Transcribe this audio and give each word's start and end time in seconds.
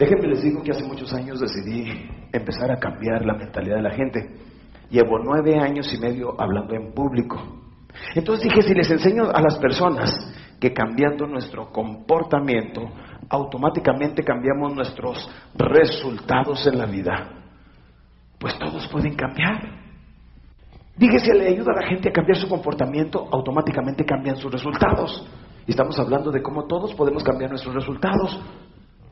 Déjenme 0.00 0.28
les 0.28 0.42
digo 0.42 0.62
que 0.62 0.70
hace 0.70 0.82
muchos 0.82 1.12
años 1.12 1.40
decidí 1.40 1.84
empezar 2.32 2.72
a 2.72 2.78
cambiar 2.78 3.22
la 3.26 3.34
mentalidad 3.34 3.76
de 3.76 3.82
la 3.82 3.90
gente. 3.90 4.30
Llevo 4.88 5.18
nueve 5.18 5.58
años 5.58 5.92
y 5.92 6.00
medio 6.00 6.40
hablando 6.40 6.74
en 6.74 6.94
público. 6.94 7.36
Entonces 8.14 8.44
dije, 8.44 8.62
si 8.62 8.72
les 8.72 8.90
enseño 8.90 9.24
a 9.30 9.42
las 9.42 9.58
personas 9.58 10.10
que 10.58 10.72
cambiando 10.72 11.26
nuestro 11.26 11.70
comportamiento, 11.70 12.80
automáticamente 13.28 14.24
cambiamos 14.24 14.74
nuestros 14.74 15.30
resultados 15.54 16.66
en 16.66 16.78
la 16.78 16.86
vida, 16.86 17.28
pues 18.38 18.58
todos 18.58 18.88
pueden 18.88 19.14
cambiar. 19.16 19.60
Dije, 20.96 21.18
si 21.18 21.30
le 21.30 21.48
ayuda 21.48 21.72
a 21.76 21.82
la 21.82 21.88
gente 21.88 22.08
a 22.08 22.12
cambiar 22.12 22.38
su 22.38 22.48
comportamiento, 22.48 23.28
automáticamente 23.30 24.06
cambian 24.06 24.36
sus 24.36 24.50
resultados. 24.50 25.28
Y 25.66 25.72
estamos 25.72 25.98
hablando 25.98 26.30
de 26.30 26.40
cómo 26.40 26.64
todos 26.64 26.94
podemos 26.94 27.22
cambiar 27.22 27.50
nuestros 27.50 27.74
resultados. 27.74 28.40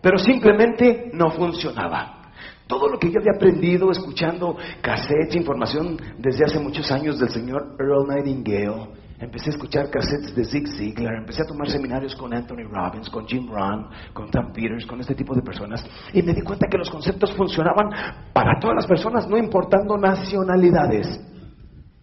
Pero 0.01 0.19
simplemente 0.19 1.11
no 1.13 1.31
funcionaba. 1.31 2.19
Todo 2.67 2.89
lo 2.89 2.99
que 2.99 3.11
yo 3.11 3.19
había 3.19 3.33
aprendido 3.35 3.91
escuchando 3.91 4.57
cassettes, 4.83 5.37
información 5.37 5.97
desde 6.19 6.45
hace 6.45 6.61
muchos 6.61 6.91
años 6.93 7.19
del 7.19 7.31
señor 7.31 7.77
Earl 7.81 8.07
Nightingale, 8.07 8.91
empecé 9.19 9.51
a 9.51 9.55
escuchar 9.55 9.91
cassettes 9.91 10.35
de 10.37 10.45
Zig 10.45 10.69
Ziglar, 10.69 11.15
empecé 11.17 11.43
a 11.43 11.47
tomar 11.47 11.69
seminarios 11.69 12.15
con 12.15 12.33
Anthony 12.33 12.69
Robbins, 12.71 13.09
con 13.09 13.27
Jim 13.27 13.49
Rohn, 13.49 13.89
con 14.13 14.31
Tom 14.31 14.53
Peters, 14.53 14.87
con 14.87 15.01
este 15.01 15.15
tipo 15.15 15.35
de 15.35 15.41
personas, 15.41 15.85
y 16.13 16.23
me 16.23 16.35
di 16.35 16.43
cuenta 16.43 16.69
que 16.71 16.77
los 16.77 16.91
conceptos 16.91 17.35
funcionaban 17.35 17.89
para 18.35 18.61
todas 18.61 18.77
las 18.77 18.87
personas, 18.87 19.27
no 19.27 19.39
importando 19.39 19.97
nacionalidades. 19.97 21.25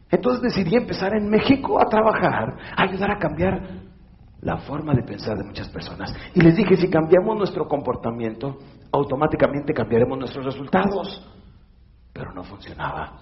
Entonces 0.09 0.41
decidí 0.41 0.75
empezar 0.75 1.15
en 1.15 1.29
México 1.29 1.79
a 1.79 1.85
trabajar, 1.89 2.55
a 2.75 2.83
ayudar 2.83 3.11
a 3.11 3.19
cambiar 3.19 3.84
la 4.45 4.57
forma 4.57 4.93
de 4.93 5.01
pensar 5.01 5.35
de 5.35 5.43
muchas 5.43 5.67
personas. 5.69 6.13
Y 6.35 6.41
les 6.41 6.55
dije, 6.55 6.77
si 6.77 6.87
cambiamos 6.87 7.35
nuestro 7.35 7.67
comportamiento, 7.67 8.59
automáticamente 8.91 9.73
cambiaremos 9.73 10.19
nuestros 10.19 10.45
resultados. 10.45 11.27
Pero 12.13 12.31
no 12.31 12.43
funcionaba. 12.43 13.21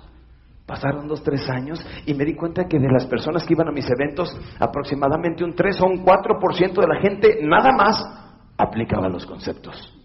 Pasaron 0.66 1.08
dos, 1.08 1.24
tres 1.24 1.50
años 1.50 1.84
y 2.06 2.14
me 2.14 2.26
di 2.26 2.36
cuenta 2.36 2.66
que 2.68 2.78
de 2.78 2.92
las 2.92 3.06
personas 3.06 3.46
que 3.46 3.54
iban 3.54 3.70
a 3.70 3.72
mis 3.72 3.90
eventos, 3.90 4.38
aproximadamente 4.60 5.46
un 5.46 5.56
3 5.56 5.82
o 5.82 5.86
un 5.86 6.06
4% 6.06 6.74
de 6.74 6.88
la 6.88 7.02
gente 7.02 7.40
nada 7.42 7.72
más 7.72 8.04
aplicaba 8.58 9.08
los 9.08 9.26
conceptos. 9.26 9.98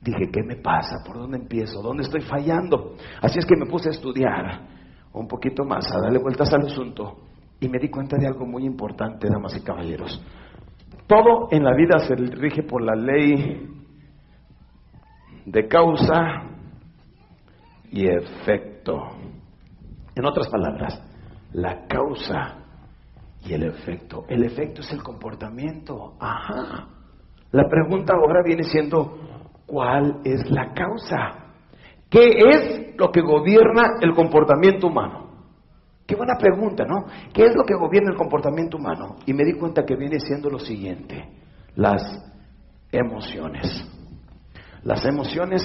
Dije, 0.00 0.30
¿qué 0.32 0.42
me 0.44 0.56
pasa? 0.56 1.02
¿Por 1.04 1.18
dónde 1.18 1.38
empiezo? 1.38 1.82
¿Dónde 1.82 2.04
estoy 2.04 2.20
fallando? 2.20 2.94
Así 3.20 3.40
es 3.40 3.46
que 3.46 3.56
me 3.56 3.66
puse 3.66 3.88
a 3.88 3.92
estudiar 3.92 4.68
un 5.12 5.26
poquito 5.26 5.64
más, 5.64 5.84
a 5.92 6.00
darle 6.00 6.20
vueltas 6.20 6.52
al 6.52 6.66
asunto. 6.66 7.27
Y 7.60 7.68
me 7.68 7.78
di 7.78 7.88
cuenta 7.88 8.16
de 8.16 8.26
algo 8.26 8.46
muy 8.46 8.64
importante, 8.64 9.28
damas 9.28 9.56
y 9.56 9.62
caballeros. 9.62 10.22
Todo 11.06 11.48
en 11.50 11.64
la 11.64 11.74
vida 11.74 11.98
se 12.00 12.14
rige 12.14 12.62
por 12.62 12.82
la 12.82 12.94
ley 12.94 13.66
de 15.46 15.66
causa 15.66 16.42
y 17.90 18.06
efecto. 18.06 19.08
En 20.14 20.24
otras 20.26 20.48
palabras, 20.48 21.02
la 21.52 21.86
causa 21.86 22.58
y 23.44 23.54
el 23.54 23.64
efecto. 23.64 24.24
El 24.28 24.44
efecto 24.44 24.82
es 24.82 24.92
el 24.92 25.02
comportamiento. 25.02 26.14
Ajá. 26.20 26.88
La 27.52 27.68
pregunta 27.68 28.14
ahora 28.14 28.42
viene 28.44 28.64
siendo, 28.64 29.18
¿cuál 29.66 30.20
es 30.24 30.50
la 30.50 30.74
causa? 30.74 31.46
¿Qué 32.10 32.28
es 32.50 32.98
lo 32.98 33.10
que 33.10 33.22
gobierna 33.22 33.96
el 34.00 34.14
comportamiento 34.14 34.88
humano? 34.88 35.27
Qué 36.08 36.16
buena 36.16 36.36
pregunta, 36.38 36.86
¿no? 36.86 37.04
¿Qué 37.34 37.44
es 37.44 37.54
lo 37.54 37.64
que 37.64 37.74
gobierna 37.74 38.12
el 38.12 38.16
comportamiento 38.16 38.78
humano? 38.78 39.16
Y 39.26 39.34
me 39.34 39.44
di 39.44 39.52
cuenta 39.58 39.84
que 39.84 39.94
viene 39.94 40.18
siendo 40.18 40.48
lo 40.48 40.58
siguiente, 40.58 41.22
las 41.74 42.02
emociones. 42.90 43.86
Las 44.84 45.04
emociones 45.04 45.62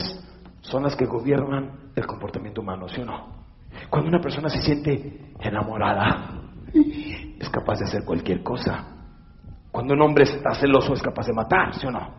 son 0.59 0.83
las 0.83 0.97
que 0.97 1.05
gobiernan 1.05 1.91
el 1.95 2.05
comportamiento 2.05 2.59
humano, 2.59 2.89
¿sí 2.89 2.99
o 2.99 3.05
no? 3.05 3.45
Cuando 3.89 4.09
una 4.09 4.19
persona 4.19 4.49
se 4.49 4.61
siente 4.61 5.31
enamorada, 5.39 6.41
es 6.73 7.49
capaz 7.49 7.79
de 7.79 7.85
hacer 7.85 8.03
cualquier 8.03 8.43
cosa. 8.43 8.85
Cuando 9.71 9.93
un 9.93 10.01
hombre 10.01 10.25
está 10.25 10.53
celoso, 10.55 10.91
es 10.91 11.01
capaz 11.01 11.25
de 11.25 11.33
matar, 11.33 11.73
¿sí 11.73 11.87
o 11.87 11.91
no? 11.91 12.15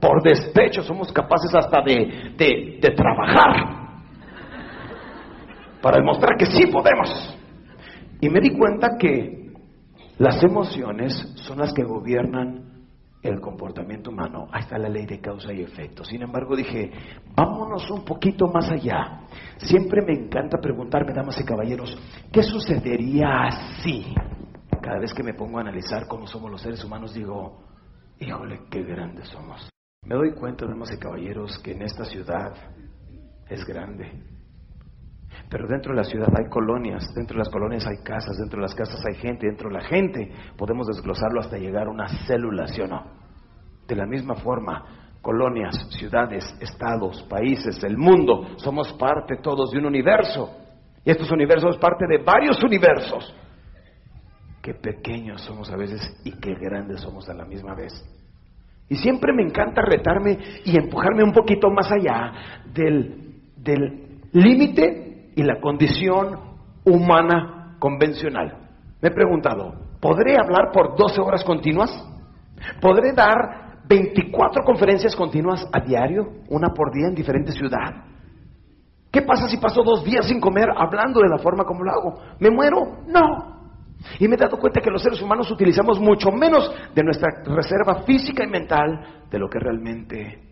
Por 0.00 0.22
despecho 0.22 0.82
somos 0.82 1.12
capaces 1.12 1.54
hasta 1.54 1.82
de, 1.82 2.32
de, 2.38 2.78
de 2.80 2.90
trabajar 2.96 4.00
para 5.82 5.98
demostrar 5.98 6.38
que 6.38 6.46
sí 6.46 6.66
podemos. 6.68 7.36
Y 8.20 8.28
me 8.28 8.40
di 8.40 8.56
cuenta 8.56 8.96
que 8.98 9.52
las 10.18 10.42
emociones 10.42 11.14
son 11.36 11.58
las 11.58 11.72
que 11.72 11.82
gobiernan 11.82 12.70
el 13.22 13.40
comportamiento 13.40 14.10
humano. 14.10 14.48
Ahí 14.52 14.62
está 14.62 14.78
la 14.78 14.88
ley 14.88 15.06
de 15.06 15.20
causa 15.20 15.52
y 15.52 15.62
efecto. 15.62 16.04
Sin 16.04 16.22
embargo, 16.22 16.56
dije, 16.56 16.90
vámonos 17.34 17.90
un 17.90 18.04
poquito 18.04 18.46
más 18.48 18.70
allá. 18.70 19.22
Siempre 19.58 20.02
me 20.02 20.12
encanta 20.12 20.58
preguntarme, 20.58 21.12
damas 21.12 21.40
y 21.40 21.44
caballeros, 21.44 21.96
¿qué 22.32 22.42
sucedería 22.42 23.46
así? 23.46 24.14
Cada 24.80 24.98
vez 24.98 25.12
que 25.12 25.22
me 25.22 25.34
pongo 25.34 25.58
a 25.58 25.62
analizar 25.62 26.06
cómo 26.06 26.26
somos 26.26 26.50
los 26.50 26.62
seres 26.62 26.82
humanos, 26.84 27.12
digo, 27.12 27.62
híjole, 28.18 28.60
qué 28.70 28.82
grandes 28.82 29.28
somos. 29.28 29.68
Me 30.06 30.14
doy 30.14 30.32
cuenta, 30.32 30.66
damas 30.66 30.92
y 30.92 30.98
caballeros, 30.98 31.58
que 31.58 31.72
en 31.72 31.82
esta 31.82 32.04
ciudad 32.04 32.54
es 33.48 33.64
grande. 33.66 34.39
Pero 35.50 35.66
dentro 35.66 35.92
de 35.92 35.96
la 35.96 36.04
ciudad 36.04 36.28
hay 36.38 36.48
colonias, 36.48 37.12
dentro 37.12 37.34
de 37.34 37.40
las 37.40 37.48
colonias 37.48 37.84
hay 37.84 37.98
casas, 38.04 38.38
dentro 38.38 38.58
de 38.58 38.62
las 38.62 38.74
casas 38.74 39.04
hay 39.04 39.16
gente, 39.16 39.48
dentro 39.48 39.68
de 39.68 39.74
la 39.74 39.84
gente 39.84 40.32
podemos 40.56 40.86
desglosarlo 40.86 41.40
hasta 41.40 41.58
llegar 41.58 41.88
a 41.88 41.90
una 41.90 42.06
célula, 42.26 42.68
¿sí 42.68 42.80
o 42.80 42.86
no? 42.86 43.04
De 43.88 43.96
la 43.96 44.06
misma 44.06 44.36
forma, 44.36 44.84
colonias, 45.20 45.88
ciudades, 45.98 46.44
estados, 46.60 47.24
países, 47.28 47.82
el 47.82 47.98
mundo, 47.98 48.46
somos 48.58 48.92
parte 48.92 49.38
todos 49.42 49.72
de 49.72 49.78
un 49.78 49.86
universo. 49.86 50.56
Y 51.04 51.10
estos 51.10 51.32
universos 51.32 51.78
parte 51.78 52.06
de 52.06 52.22
varios 52.22 52.62
universos. 52.62 53.34
Qué 54.62 54.74
pequeños 54.74 55.42
somos 55.42 55.68
a 55.72 55.76
veces 55.76 56.00
y 56.24 56.30
qué 56.38 56.54
grandes 56.54 57.00
somos 57.00 57.28
a 57.28 57.34
la 57.34 57.44
misma 57.44 57.74
vez. 57.74 57.92
Y 58.88 58.94
siempre 58.96 59.32
me 59.32 59.42
encanta 59.42 59.82
retarme 59.82 60.38
y 60.64 60.76
empujarme 60.76 61.24
un 61.24 61.32
poquito 61.32 61.70
más 61.70 61.90
allá 61.90 62.62
del, 62.72 63.34
del 63.56 64.20
límite 64.32 65.09
y 65.36 65.42
la 65.42 65.60
condición 65.60 66.38
humana 66.84 67.76
convencional. 67.78 68.68
Me 69.00 69.08
he 69.08 69.12
preguntado, 69.12 69.74
¿podré 70.00 70.36
hablar 70.36 70.70
por 70.72 70.96
12 70.96 71.20
horas 71.20 71.44
continuas? 71.44 71.90
¿Podré 72.80 73.12
dar 73.12 73.70
24 73.90 74.62
conferencias 74.62 75.16
continuas 75.16 75.68
a 75.72 75.80
diario, 75.80 76.44
una 76.48 76.68
por 76.68 76.92
día 76.92 77.08
en 77.08 77.14
diferente 77.16 77.50
ciudad. 77.50 78.04
¿Qué 79.10 79.22
pasa 79.22 79.48
si 79.48 79.56
paso 79.56 79.82
dos 79.82 80.04
días 80.04 80.28
sin 80.28 80.40
comer 80.40 80.68
hablando 80.76 81.18
de 81.20 81.28
la 81.28 81.38
forma 81.38 81.64
como 81.64 81.82
lo 81.82 81.90
hago? 81.90 82.22
¿Me 82.38 82.50
muero? 82.50 83.02
No. 83.08 83.58
Y 84.20 84.28
me 84.28 84.36
he 84.36 84.38
dado 84.38 84.58
cuenta 84.58 84.80
que 84.80 84.90
los 84.90 85.02
seres 85.02 85.20
humanos 85.20 85.50
utilizamos 85.50 85.98
mucho 85.98 86.30
menos 86.30 86.72
de 86.94 87.02
nuestra 87.02 87.42
reserva 87.44 88.04
física 88.04 88.44
y 88.44 88.46
mental 88.46 89.24
de 89.28 89.38
lo 89.40 89.48
que 89.50 89.58
realmente 89.58 90.49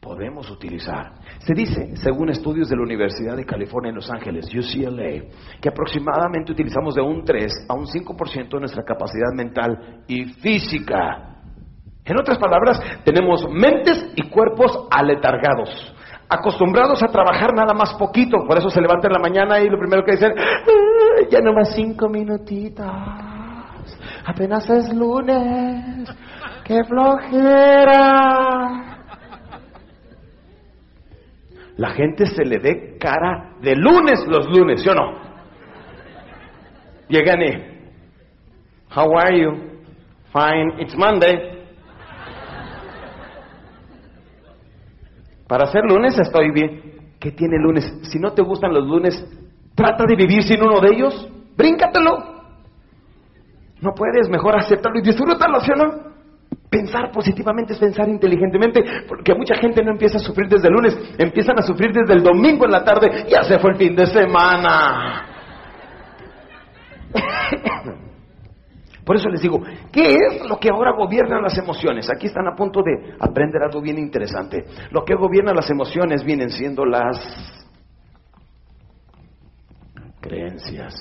podemos 0.00 0.50
utilizar. 0.50 1.12
Se 1.40 1.52
dice, 1.54 1.94
según 1.96 2.30
estudios 2.30 2.68
de 2.68 2.76
la 2.76 2.82
Universidad 2.82 3.36
de 3.36 3.44
California 3.44 3.90
en 3.90 3.96
Los 3.96 4.10
Ángeles, 4.10 4.46
UCLA, 4.46 5.24
que 5.60 5.68
aproximadamente 5.68 6.52
utilizamos 6.52 6.94
de 6.94 7.02
un 7.02 7.22
3 7.22 7.66
a 7.68 7.74
un 7.74 7.84
5% 7.86 8.48
de 8.48 8.60
nuestra 8.60 8.82
capacidad 8.82 9.32
mental 9.34 10.02
y 10.08 10.24
física. 10.24 11.36
En 12.04 12.18
otras 12.18 12.38
palabras, 12.38 12.80
tenemos 13.04 13.46
mentes 13.50 14.12
y 14.16 14.22
cuerpos 14.30 14.88
aletargados, 14.90 15.94
acostumbrados 16.28 17.02
a 17.02 17.08
trabajar 17.08 17.52
nada 17.54 17.74
más 17.74 17.92
poquito, 17.94 18.38
por 18.46 18.56
eso 18.58 18.70
se 18.70 18.80
levantan 18.80 19.10
en 19.10 19.22
la 19.22 19.28
mañana 19.28 19.60
y 19.60 19.68
lo 19.68 19.78
primero 19.78 20.02
que 20.02 20.12
dicen, 20.12 20.32
ya 21.30 21.40
no 21.40 21.52
más 21.52 21.74
cinco 21.74 22.08
minutitos, 22.08 22.86
apenas 24.24 24.68
es 24.70 24.94
lunes, 24.94 26.08
qué 26.64 26.82
flojera. 26.84 28.20
La 31.80 31.92
gente 31.92 32.26
se 32.26 32.44
le 32.44 32.58
ve 32.58 32.98
cara 33.00 33.54
de 33.62 33.74
lunes 33.74 34.26
los 34.28 34.46
lunes, 34.50 34.82
¿sí 34.82 34.88
o 34.90 34.94
no? 34.94 35.18
Llegan 37.08 37.40
y, 37.40 37.52
how 38.94 39.18
are 39.18 39.40
you? 39.40 39.50
Fine, 40.30 40.74
it's 40.82 40.94
Monday. 40.94 41.64
Para 45.48 45.64
ser 45.68 45.84
lunes 45.84 46.18
estoy 46.18 46.50
bien. 46.50 47.14
¿Qué 47.18 47.32
tiene 47.32 47.56
lunes? 47.58 47.90
Si 48.12 48.18
no 48.18 48.34
te 48.34 48.42
gustan 48.42 48.74
los 48.74 48.86
lunes, 48.86 49.14
trata 49.74 50.04
de 50.06 50.16
vivir 50.16 50.42
sin 50.42 50.62
uno 50.62 50.80
de 50.82 50.94
ellos. 50.94 51.30
Bríncatelo. 51.56 52.42
No 53.80 53.94
puedes, 53.94 54.28
mejor 54.28 54.54
acéptalo 54.54 54.98
y 54.98 55.02
disfrútalo, 55.02 55.60
¿sí 55.60 55.70
o 55.72 55.76
no? 55.76 56.09
Pensar 56.70 57.10
positivamente 57.10 57.72
es 57.72 57.80
pensar 57.80 58.08
inteligentemente, 58.08 58.80
porque 59.08 59.34
mucha 59.34 59.56
gente 59.56 59.82
no 59.82 59.90
empieza 59.90 60.18
a 60.18 60.20
sufrir 60.20 60.48
desde 60.48 60.68
el 60.68 60.74
lunes, 60.74 60.96
empiezan 61.18 61.58
a 61.58 61.62
sufrir 61.62 61.92
desde 61.92 62.14
el 62.14 62.22
domingo 62.22 62.64
en 62.64 62.70
la 62.70 62.84
tarde, 62.84 63.26
ya 63.28 63.42
se 63.42 63.58
fue 63.58 63.72
el 63.72 63.76
fin 63.76 63.96
de 63.96 64.06
semana. 64.06 65.26
Por 69.04 69.16
eso 69.16 69.28
les 69.28 69.40
digo, 69.40 69.60
¿qué 69.90 70.14
es 70.14 70.48
lo 70.48 70.58
que 70.60 70.68
ahora 70.70 70.92
gobierna 70.92 71.40
las 71.40 71.58
emociones? 71.58 72.08
Aquí 72.08 72.28
están 72.28 72.46
a 72.46 72.54
punto 72.54 72.80
de 72.84 73.16
aprender 73.18 73.60
algo 73.64 73.80
bien 73.80 73.98
interesante. 73.98 74.64
Lo 74.92 75.04
que 75.04 75.16
gobierna 75.16 75.52
las 75.52 75.68
emociones 75.70 76.22
vienen 76.22 76.50
siendo 76.50 76.84
las 76.84 77.18
creencias. 80.20 80.94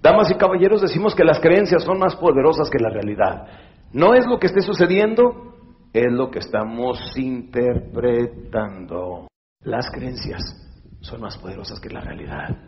Damas 0.00 0.30
y 0.30 0.34
caballeros, 0.36 0.80
decimos 0.80 1.14
que 1.14 1.24
las 1.24 1.40
creencias 1.40 1.82
son 1.82 1.98
más 1.98 2.16
poderosas 2.16 2.70
que 2.70 2.78
la 2.78 2.88
realidad. 2.88 3.46
No 3.96 4.12
es 4.12 4.26
lo 4.26 4.38
que 4.38 4.48
esté 4.48 4.60
sucediendo, 4.60 5.54
es 5.90 6.12
lo 6.12 6.30
que 6.30 6.40
estamos 6.40 7.16
interpretando. 7.16 9.26
Las 9.62 9.90
creencias 9.90 10.42
son 11.00 11.22
más 11.22 11.38
poderosas 11.38 11.80
que 11.80 11.88
la 11.88 12.02
realidad. 12.02 12.58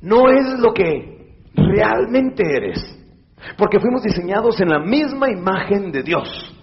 No 0.00 0.30
es 0.30 0.58
lo 0.58 0.72
que 0.72 1.42
realmente 1.54 2.42
eres, 2.56 2.80
porque 3.58 3.78
fuimos 3.78 4.02
diseñados 4.02 4.58
en 4.62 4.70
la 4.70 4.78
misma 4.78 5.30
imagen 5.30 5.92
de 5.92 6.02
Dios. 6.02 6.56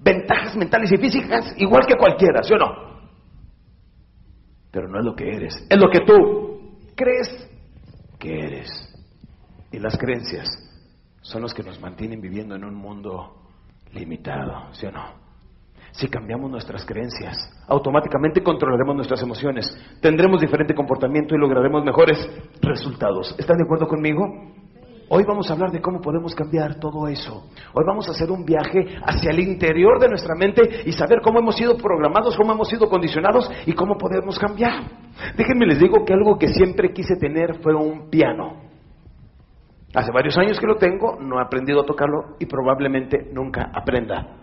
Ventajas 0.00 0.54
mentales 0.54 0.92
y 0.92 0.98
físicas 0.98 1.54
igual 1.56 1.86
que 1.88 1.96
cualquiera, 1.96 2.42
¿sí 2.42 2.52
o 2.52 2.58
no? 2.58 3.00
Pero 4.70 4.86
no 4.86 4.98
es 4.98 5.04
lo 5.06 5.16
que 5.16 5.34
eres, 5.34 5.54
es 5.66 5.80
lo 5.80 5.88
que 5.88 6.00
tú 6.00 6.76
crees 6.94 7.48
que 8.18 8.38
eres. 8.38 8.68
Y 9.72 9.78
las 9.78 9.96
creencias 9.96 10.67
son 11.22 11.42
los 11.42 11.54
que 11.54 11.62
nos 11.62 11.80
mantienen 11.80 12.20
viviendo 12.20 12.54
en 12.54 12.64
un 12.64 12.74
mundo 12.74 13.34
limitado, 13.92 14.72
¿sí 14.72 14.86
o 14.86 14.92
no? 14.92 15.28
Si 15.92 16.08
cambiamos 16.08 16.50
nuestras 16.50 16.84
creencias, 16.84 17.36
automáticamente 17.66 18.42
controlaremos 18.42 18.94
nuestras 18.94 19.22
emociones, 19.22 19.66
tendremos 20.00 20.40
diferente 20.40 20.74
comportamiento 20.74 21.34
y 21.34 21.38
lograremos 21.38 21.84
mejores 21.84 22.18
resultados. 22.60 23.34
¿Están 23.38 23.56
de 23.56 23.64
acuerdo 23.64 23.88
conmigo? 23.88 24.22
Hoy 25.10 25.24
vamos 25.26 25.48
a 25.48 25.54
hablar 25.54 25.70
de 25.70 25.80
cómo 25.80 26.02
podemos 26.02 26.34
cambiar 26.34 26.78
todo 26.78 27.08
eso. 27.08 27.46
Hoy 27.72 27.84
vamos 27.86 28.06
a 28.08 28.10
hacer 28.10 28.30
un 28.30 28.44
viaje 28.44 28.98
hacia 29.02 29.30
el 29.30 29.40
interior 29.40 29.98
de 29.98 30.08
nuestra 30.08 30.34
mente 30.34 30.82
y 30.84 30.92
saber 30.92 31.20
cómo 31.22 31.38
hemos 31.38 31.56
sido 31.56 31.78
programados, 31.78 32.36
cómo 32.36 32.52
hemos 32.52 32.68
sido 32.68 32.90
condicionados 32.90 33.50
y 33.64 33.72
cómo 33.72 33.96
podemos 33.96 34.38
cambiar. 34.38 34.84
Déjenme 35.34 35.64
les 35.64 35.78
digo 35.78 36.04
que 36.04 36.12
algo 36.12 36.38
que 36.38 36.48
siempre 36.48 36.92
quise 36.92 37.16
tener 37.16 37.62
fue 37.62 37.74
un 37.74 38.10
piano. 38.10 38.67
Hace 39.94 40.12
varios 40.12 40.36
años 40.36 40.60
que 40.60 40.66
lo 40.66 40.76
tengo, 40.76 41.16
no 41.20 41.38
he 41.38 41.42
aprendido 41.42 41.80
a 41.80 41.86
tocarlo 41.86 42.36
y 42.38 42.46
probablemente 42.46 43.30
nunca 43.32 43.70
aprenda. 43.74 44.36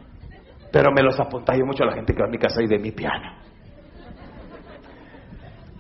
Pero 0.71 0.91
me 0.91 1.03
los 1.03 1.19
apuntallo 1.19 1.65
mucho 1.65 1.83
a 1.83 1.87
la 1.87 1.93
gente 1.93 2.13
que 2.13 2.21
va 2.21 2.27
a 2.27 2.31
mi 2.31 2.39
casa 2.39 2.61
y 2.63 2.67
de 2.67 2.79
mi 2.79 2.91
piano. 2.91 3.31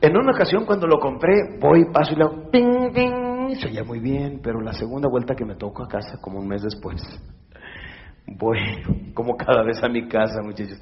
En 0.01 0.15
una 0.15 0.31
ocasión 0.31 0.65
cuando 0.65 0.85
lo 0.85 0.99
compré, 0.99 1.57
voy, 1.59 1.85
paso 1.91 2.13
y 2.13 2.15
le 2.15 2.23
hago 2.23 2.51
ping, 2.51 2.93
ping, 2.93 3.55
se 3.55 3.67
oía 3.67 3.83
muy 3.83 3.99
bien, 3.99 4.39
pero 4.43 4.61
la 4.61 4.73
segunda 4.73 5.09
vuelta 5.09 5.33
que 5.35 5.45
me 5.45 5.55
toco 5.55 5.83
a 5.83 5.87
casa, 5.87 6.19
como 6.21 6.39
un 6.39 6.47
mes 6.47 6.61
después, 6.61 7.01
voy 8.27 8.59
como 9.15 9.35
cada 9.35 9.63
vez 9.63 9.83
a 9.83 9.89
mi 9.89 10.07
casa, 10.07 10.41
muchachos. 10.43 10.79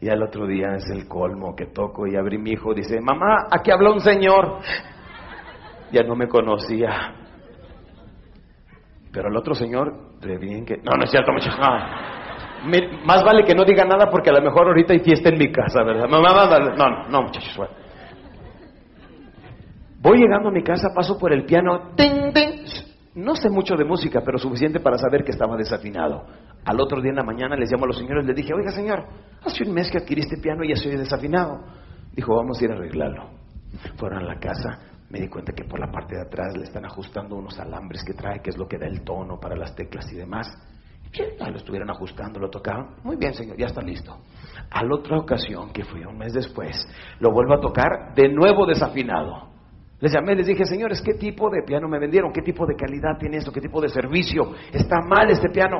Y 0.00 0.08
al 0.08 0.22
otro 0.22 0.46
día 0.46 0.74
es 0.76 0.90
el 0.90 1.06
colmo 1.08 1.54
que 1.54 1.66
toco 1.66 2.06
y 2.06 2.16
abrí 2.16 2.38
mi 2.38 2.50
hijo, 2.50 2.74
dice, 2.74 3.00
mamá, 3.00 3.46
aquí 3.50 3.70
habla 3.70 3.92
un 3.92 4.00
señor. 4.00 4.58
Ya 5.92 6.02
no 6.02 6.14
me 6.14 6.28
conocía. 6.28 7.27
Pero 9.18 9.30
el 9.30 9.36
otro 9.36 9.52
señor, 9.52 10.20
de 10.20 10.38
bien 10.38 10.64
que... 10.64 10.76
No, 10.76 10.92
no 10.96 11.02
es 11.02 11.10
cierto, 11.10 11.32
muchachos. 11.32 11.58
Más 13.04 13.24
vale 13.24 13.42
que 13.44 13.52
no 13.52 13.64
diga 13.64 13.84
nada 13.84 14.08
porque 14.08 14.30
a 14.30 14.32
lo 14.32 14.40
mejor 14.40 14.68
ahorita 14.68 14.92
hay 14.92 15.00
fiesta 15.00 15.28
en 15.30 15.38
mi 15.38 15.50
casa, 15.50 15.82
¿verdad? 15.82 16.06
No, 16.06 16.22
no, 16.22 17.08
no, 17.08 17.22
muchachos, 17.22 17.52
bueno. 17.56 17.72
Voy 20.00 20.18
llegando 20.18 20.50
a 20.50 20.52
mi 20.52 20.62
casa, 20.62 20.90
paso 20.94 21.18
por 21.18 21.32
el 21.32 21.44
piano, 21.44 21.96
ting. 21.96 22.32
no 23.16 23.34
sé 23.34 23.50
mucho 23.50 23.74
de 23.74 23.84
música, 23.84 24.22
pero 24.24 24.38
suficiente 24.38 24.78
para 24.78 24.96
saber 24.98 25.24
que 25.24 25.32
estaba 25.32 25.56
desafinado. 25.56 26.24
Al 26.64 26.80
otro 26.80 27.00
día 27.00 27.10
en 27.10 27.16
la 27.16 27.24
mañana 27.24 27.56
les 27.56 27.72
llamo 27.72 27.86
a 27.86 27.88
los 27.88 27.98
señores, 27.98 28.24
les 28.24 28.36
dije, 28.36 28.54
oiga 28.54 28.70
señor, 28.70 29.04
hace 29.44 29.64
un 29.64 29.74
mes 29.74 29.90
que 29.90 29.98
adquirí 29.98 30.20
este 30.20 30.40
piano 30.40 30.62
y 30.62 30.68
ya 30.68 30.76
soy 30.76 30.96
desafinado. 30.96 31.64
Dijo, 32.12 32.36
vamos 32.36 32.60
a 32.60 32.64
ir 32.64 32.70
a 32.70 32.74
arreglarlo. 32.74 33.30
Fueron 33.96 34.20
a 34.20 34.26
la 34.26 34.38
casa, 34.38 34.78
me 35.10 35.20
di 35.20 35.28
cuenta 35.28 35.52
que 35.52 35.64
por 35.64 35.80
la 35.80 35.90
parte 35.90 36.16
de 36.16 36.22
atrás 36.22 36.56
le 36.56 36.64
están 36.64 36.84
ajustando 36.84 37.36
unos 37.36 37.58
alambres 37.58 38.04
que 38.04 38.12
trae, 38.12 38.40
que 38.40 38.50
es 38.50 38.58
lo 38.58 38.68
que 38.68 38.78
da 38.78 38.86
el 38.86 39.02
tono 39.02 39.40
para 39.40 39.56
las 39.56 39.74
teclas 39.74 40.10
y 40.12 40.16
demás. 40.16 40.46
Lo 41.38 41.56
estuvieron 41.56 41.88
ajustando, 41.90 42.38
lo 42.38 42.50
tocaron. 42.50 42.96
Muy 43.02 43.16
bien, 43.16 43.32
señor, 43.32 43.56
ya 43.56 43.66
está 43.66 43.80
listo. 43.80 44.18
A 44.70 44.84
la 44.84 44.94
otra 44.94 45.16
ocasión, 45.16 45.72
que 45.72 45.82
fue 45.84 46.06
un 46.06 46.18
mes 46.18 46.34
después, 46.34 46.86
lo 47.20 47.32
vuelvo 47.32 47.54
a 47.54 47.60
tocar, 47.60 48.14
de 48.14 48.28
nuevo 48.28 48.66
desafinado. 48.66 49.48
Les 50.00 50.12
llamé, 50.12 50.34
les 50.36 50.46
dije, 50.46 50.64
señores, 50.66 51.00
¿qué 51.00 51.14
tipo 51.14 51.48
de 51.50 51.62
piano 51.62 51.88
me 51.88 51.98
vendieron? 51.98 52.30
¿Qué 52.32 52.42
tipo 52.42 52.66
de 52.66 52.76
calidad 52.76 53.16
tiene 53.18 53.38
esto? 53.38 53.50
¿Qué 53.50 53.60
tipo 53.60 53.80
de 53.80 53.88
servicio? 53.88 54.52
Está 54.72 55.00
mal 55.00 55.30
este 55.30 55.48
piano. 55.48 55.78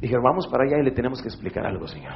Dijeron, 0.00 0.22
vamos 0.22 0.46
para 0.46 0.64
allá 0.64 0.78
y 0.78 0.84
le 0.84 0.92
tenemos 0.92 1.20
que 1.20 1.28
explicar 1.28 1.66
algo, 1.66 1.86
señor. 1.88 2.14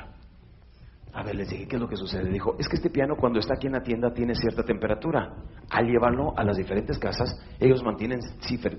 A 1.17 1.23
ver, 1.23 1.35
les 1.35 1.49
dije, 1.49 1.67
¿qué 1.67 1.77
es 1.77 1.81
lo 1.81 1.89
que 1.89 1.97
sucede? 1.97 2.29
Dijo, 2.29 2.57
es 2.59 2.69
que 2.69 2.77
este 2.77 2.91
piano 2.91 3.17
cuando 3.17 3.39
está 3.39 3.55
aquí 3.55 3.69
en 3.69 3.73
la 3.73 3.83
tienda 3.83 4.13
tiene 4.13 4.35
cierta 4.35 4.63
temperatura. 4.63 5.35
Al 5.71 5.87
llevarlo 5.87 6.35
a 6.37 6.45
las 6.45 6.59
diferentes 6.59 6.99
casas, 6.99 7.41
ellos 7.59 7.83
mantienen 7.83 8.21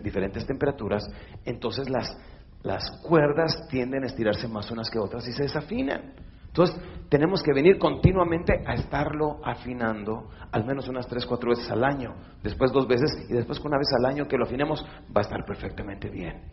diferentes 0.04 0.46
temperaturas, 0.46 1.04
entonces 1.46 1.90
las, 1.90 2.16
las 2.62 3.02
cuerdas 3.02 3.68
tienden 3.72 4.04
a 4.04 4.06
estirarse 4.06 4.48
más 4.48 4.70
unas 4.70 4.88
que 4.92 5.00
otras 5.00 5.28
y 5.28 5.32
se 5.32 5.44
desafinan. 5.44 6.14
Entonces, 6.46 6.80
tenemos 7.10 7.42
que 7.42 7.54
venir 7.54 7.80
continuamente 7.80 8.64
a 8.68 8.76
estarlo 8.76 9.40
afinando, 9.44 10.30
al 10.52 10.64
menos 10.64 10.88
unas 10.88 11.08
tres, 11.08 11.26
cuatro 11.26 11.50
veces 11.50 11.72
al 11.72 11.84
año, 11.84 12.14
después 12.44 12.72
dos 12.72 12.88
veces 12.88 13.10
y 13.28 13.34
después 13.34 13.60
una 13.62 13.80
vez 13.80 13.88
al 13.98 14.06
año 14.06 14.28
que 14.28 14.38
lo 14.38 14.46
afinemos 14.46 14.86
va 15.06 15.22
a 15.22 15.24
estar 15.24 15.44
perfectamente 15.44 16.08
bien. 16.12 16.52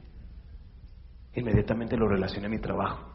Inmediatamente 1.34 1.94
lo 1.94 2.08
relacioné 2.08 2.46
a 2.46 2.50
mi 2.50 2.58
trabajo. 2.58 3.13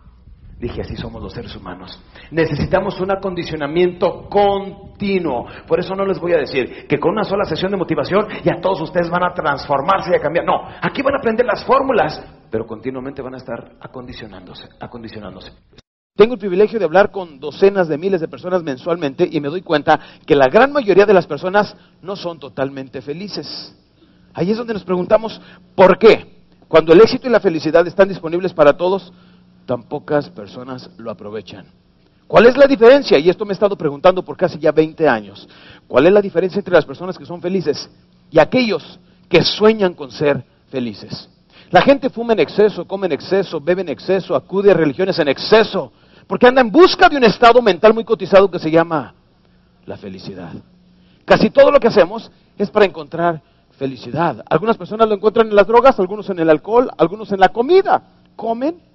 Dije, 0.60 0.82
así 0.82 0.98
somos 0.98 1.24
los 1.24 1.32
seres 1.32 1.56
humanos. 1.56 1.98
Necesitamos 2.32 3.00
un 3.00 3.12
acondicionamiento 3.12 4.28
continuo. 4.28 5.46
Por 5.66 5.80
eso 5.80 5.96
no 5.96 6.06
les 6.06 6.20
voy 6.20 6.34
a 6.34 6.38
decir 6.38 6.86
que 6.86 7.00
con 7.00 7.12
una 7.12 7.24
sola 7.24 7.46
sesión 7.46 7.72
de 7.72 7.78
motivación 7.78 8.28
ya 8.44 8.60
todos 8.60 8.82
ustedes 8.82 9.10
van 9.10 9.24
a 9.24 9.34
transformarse 9.34 10.12
y 10.12 10.16
a 10.16 10.20
cambiar. 10.20 10.46
No, 10.46 10.68
aquí 10.82 11.02
van 11.02 11.16
a 11.16 11.20
aprender 11.20 11.46
las 11.46 11.64
fórmulas, 11.64 12.22
pero 12.52 12.68
continuamente 12.68 13.22
van 13.22 13.36
a 13.36 13.38
estar 13.38 13.72
acondicionándose, 13.80 14.68
acondicionándose. 14.82 15.54
Tengo 16.14 16.34
el 16.34 16.40
privilegio 16.40 16.78
de 16.78 16.84
hablar 16.84 17.10
con 17.10 17.40
docenas 17.40 17.88
de 17.88 17.98
miles 17.98 18.20
de 18.20 18.28
personas 18.28 18.62
mensualmente 18.62 19.26
y 19.32 19.40
me 19.40 19.48
doy 19.48 19.62
cuenta 19.62 19.98
que 20.26 20.36
la 20.36 20.48
gran 20.48 20.74
mayoría 20.74 21.06
de 21.06 21.14
las 21.14 21.26
personas 21.26 21.74
no 22.02 22.18
son 22.18 22.38
totalmente 22.38 23.02
felices. 23.02 23.74
Ahí 24.34 24.52
es 24.52 24.58
donde 24.58 24.74
nos 24.74 24.84
preguntamos, 24.84 25.40
¿por 25.76 25.98
qué? 25.98 26.36
Cuando 26.68 26.92
el 26.92 27.00
éxito 27.00 27.30
y 27.30 27.32
la 27.32 27.40
felicidad 27.40 27.88
están 27.88 28.10
disponibles 28.10 28.54
para 28.54 28.74
todos, 28.74 29.14
tan 29.70 29.84
pocas 29.84 30.28
personas 30.32 30.90
lo 30.98 31.12
aprovechan. 31.12 31.68
¿Cuál 32.26 32.48
es 32.48 32.58
la 32.58 32.66
diferencia? 32.66 33.20
Y 33.20 33.30
esto 33.30 33.46
me 33.46 33.52
he 33.52 33.54
estado 33.54 33.78
preguntando 33.78 34.26
por 34.26 34.36
casi 34.36 34.58
ya 34.58 34.72
20 34.72 35.08
años. 35.08 35.48
¿Cuál 35.88 36.08
es 36.08 36.12
la 36.12 36.24
diferencia 36.24 36.58
entre 36.58 36.74
las 36.74 36.86
personas 36.86 37.16
que 37.16 37.24
son 37.24 37.40
felices 37.40 37.88
y 38.32 38.40
aquellos 38.40 39.00
que 39.30 39.44
sueñan 39.44 39.94
con 39.94 40.10
ser 40.10 40.44
felices? 40.72 41.30
La 41.70 41.84
gente 41.84 42.10
fuma 42.10 42.34
en 42.34 42.40
exceso, 42.40 42.88
come 42.88 43.06
en 43.06 43.12
exceso, 43.12 43.62
bebe 43.62 43.82
en 43.82 43.90
exceso, 43.90 44.34
acude 44.34 44.72
a 44.72 44.74
religiones 44.74 45.20
en 45.20 45.28
exceso, 45.28 45.92
porque 46.26 46.48
anda 46.48 46.62
en 46.62 46.72
busca 46.72 47.08
de 47.08 47.18
un 47.18 47.26
estado 47.26 47.62
mental 47.62 47.94
muy 47.94 48.04
cotizado 48.04 48.50
que 48.50 48.58
se 48.58 48.72
llama 48.72 49.14
la 49.86 49.98
felicidad. 49.98 50.54
Casi 51.26 51.52
todo 51.52 51.70
lo 51.70 51.80
que 51.80 51.90
hacemos 51.90 52.32
es 52.58 52.72
para 52.72 52.86
encontrar 52.86 53.40
felicidad. 53.78 54.44
Algunas 54.50 54.78
personas 54.78 55.08
lo 55.08 55.14
encuentran 55.14 55.48
en 55.48 55.56
las 55.56 55.68
drogas, 55.68 56.00
algunos 56.00 56.28
en 56.32 56.40
el 56.40 56.50
alcohol, 56.50 56.90
algunos 56.98 57.32
en 57.32 57.40
la 57.40 57.50
comida. 57.50 58.02
Comen 58.36 58.89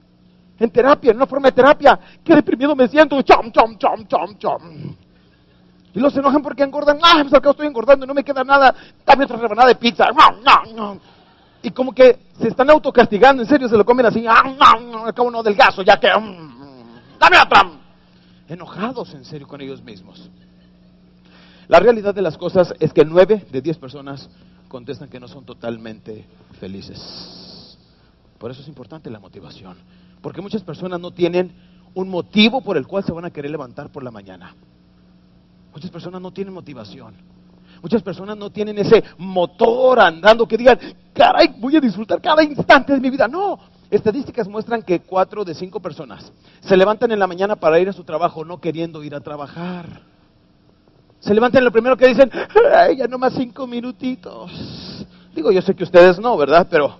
en 0.59 0.71
terapia, 0.71 1.11
en 1.11 1.17
una 1.17 1.27
forma 1.27 1.49
de 1.49 1.53
terapia. 1.53 1.99
Qué 2.23 2.35
deprimido 2.35 2.77
me 2.77 2.89
siento. 2.89 3.21
Chom, 3.23 3.51
chom, 3.51 3.77
chom, 3.77 4.07
chom, 4.07 4.39
chom. 4.39 4.97
Y 5.95 6.01
los 6.01 6.17
enojan 6.17 6.43
porque 6.43 6.63
engordan. 6.63 6.99
Ah, 7.03 7.19
pues 7.23 7.35
acá 7.35 7.51
estoy 7.51 7.67
engordando 7.67 8.05
y 8.05 8.09
no 8.09 8.15
me 8.15 8.25
queda 8.25 8.45
nada. 8.45 8.75
Dame 9.07 9.25
otra 9.25 9.37
rebanada 9.37 9.69
de 9.69 9.77
pizza. 9.77 10.07
Y 11.63 11.71
como 11.71 11.93
que 11.93 12.19
se 12.39 12.49
están 12.49 12.69
autocastigando, 12.71 13.43
en 13.43 13.49
serio, 13.49 13.69
se 13.69 13.77
lo 13.77 13.85
comen 13.85 14.07
así. 14.07 14.25
Acabo 14.27 15.31
no 15.31 15.43
delgazo, 15.43 15.83
ya 15.83 15.99
que. 15.99 16.09
Mm, 16.09 17.19
dame 17.19 17.39
otra. 17.39 17.71
Enojados, 18.49 19.15
en 19.15 19.25
serio, 19.25 19.47
con 19.47 19.61
ellos 19.61 19.83
mismos. 19.83 20.31
La 21.69 21.81
realidad 21.81 22.15
de 22.15 22.23
las 22.23 22.37
cosas 22.37 22.75
es 22.79 22.93
que 22.93 23.05
nueve 23.05 23.47
de 23.51 23.63
diez 23.63 23.79
personas 23.79 24.29
contestan 24.69 25.09
que 25.09 25.19
no 25.19 25.29
son 25.29 25.45
totalmente 25.45 26.27
felices. 26.61 27.79
Por 28.39 28.51
eso 28.51 28.61
es 28.61 28.69
importante 28.69 29.09
la 29.09 29.21
motivación. 29.21 29.79
Porque 30.25 30.41
muchas 30.41 30.63
personas 30.63 30.99
no 30.99 31.11
tienen 31.11 31.53
un 31.93 32.09
motivo 32.09 32.63
por 32.63 32.79
el 32.79 32.87
cual 32.87 33.05
se 33.05 33.13
van 33.13 33.27
a 33.27 33.31
querer 33.31 33.51
levantar 33.51 33.93
por 33.93 34.03
la 34.03 34.11
mañana. 34.11 34.55
Muchas 35.71 35.91
personas 35.91 36.19
no 36.23 36.31
tienen 36.31 36.55
motivación. 36.55 37.15
Muchas 37.83 38.03
personas 38.03 38.35
no 38.39 38.49
tienen 38.49 38.79
ese 38.79 39.05
motor 39.19 40.01
andando 40.01 40.49
que 40.49 40.57
digan, 40.57 40.79
caray, 41.13 41.55
voy 41.59 41.77
a 41.77 41.81
disfrutar 41.81 42.23
cada 42.23 42.43
instante 42.43 42.95
de 42.95 43.01
mi 43.01 43.11
vida. 43.11 43.29
No, 43.29 43.59
estadísticas 43.91 44.49
muestran 44.49 44.81
que 44.81 45.01
cuatro 45.01 45.45
de 45.45 45.55
cinco 45.55 45.79
personas 45.79 46.33
se 46.63 46.75
levantan 46.75 47.13
en 47.13 47.19
la 47.19 47.27
mañana 47.27 47.57
para 47.57 47.79
ir 47.79 47.91
a 47.91 47.93
su 47.93 48.03
trabajo 48.03 48.47
no 48.47 48.63
queriendo 48.63 49.05
ir 49.05 49.15
a 49.15 49.21
trabajar. 49.21 50.01
Se 51.21 51.35
levantan 51.35 51.63
lo 51.63 51.71
primero 51.71 51.99
que 51.99 52.09
dicen, 52.09 52.31
ay, 52.75 52.97
ya 52.97 53.09
más 53.09 53.35
cinco 53.35 53.67
minutitos. 53.67 55.07
Digo, 55.35 55.53
yo 55.53 55.61
sé 55.61 55.75
que 55.75 55.85
ustedes 55.85 56.19
no, 56.19 56.35
¿verdad? 56.39 56.67
Pero 56.71 56.97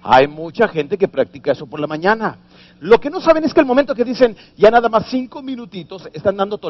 hay 0.00 0.28
mucha 0.28 0.68
gente 0.68 0.96
que 0.96 1.08
practica 1.08 1.50
eso 1.50 1.66
por 1.66 1.80
la 1.80 1.88
mañana. 1.88 2.38
Lo 2.80 3.00
que 3.00 3.10
no 3.10 3.20
saben 3.20 3.44
es 3.44 3.52
que 3.52 3.60
el 3.60 3.66
momento 3.66 3.94
que 3.94 4.04
dicen 4.04 4.36
ya 4.56 4.70
nada 4.70 4.88
más 4.88 5.06
cinco 5.10 5.42
minutitos, 5.42 6.08
están 6.12 6.36
dando, 6.36 6.60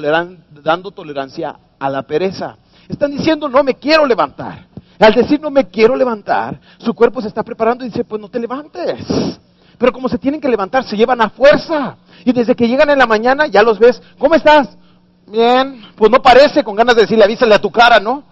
dando 0.63 0.91
tolerancia 0.91 1.57
a 1.79 1.91
la 1.91 2.03
pereza. 2.03 2.57
Están 2.89 3.11
diciendo 3.11 3.49
no 3.49 3.63
me 3.63 3.75
quiero 3.75 4.07
levantar. 4.07 4.67
Al 4.99 5.15
decir 5.15 5.41
no 5.41 5.51
me 5.51 5.69
quiero 5.69 5.95
levantar, 5.95 6.59
su 6.79 6.95
cuerpo 6.95 7.21
se 7.21 7.29
está 7.29 7.43
preparando 7.43 7.85
y 7.85 7.89
dice 7.89 8.05
pues 8.05 8.21
no 8.21 8.29
te 8.29 8.41
levantes. 8.41 9.39
Pero 9.77 9.93
como 9.93 10.09
se 10.09 10.19
tienen 10.19 10.41
que 10.41 10.49
levantar, 10.49 10.85
se 10.85 10.97
llevan 10.97 11.21
a 11.21 11.29
fuerza. 11.29 11.97
Y 12.25 12.33
desde 12.33 12.57
que 12.57 12.67
llegan 12.67 12.91
en 12.91 12.99
la 12.99 13.07
mañana 13.07 13.47
ya 13.47 13.63
los 13.63 13.79
ves, 13.79 14.01
¿cómo 14.19 14.35
estás? 14.35 14.77
Bien, 15.27 15.83
pues 15.95 16.11
no 16.11 16.23
parece 16.23 16.65
con 16.65 16.75
ganas 16.75 16.97
de 16.97 17.03
decirle 17.03 17.25
avísale 17.25 17.55
a 17.55 17.61
tu 17.61 17.71
cara, 17.71 18.01
¿no? 18.01 18.25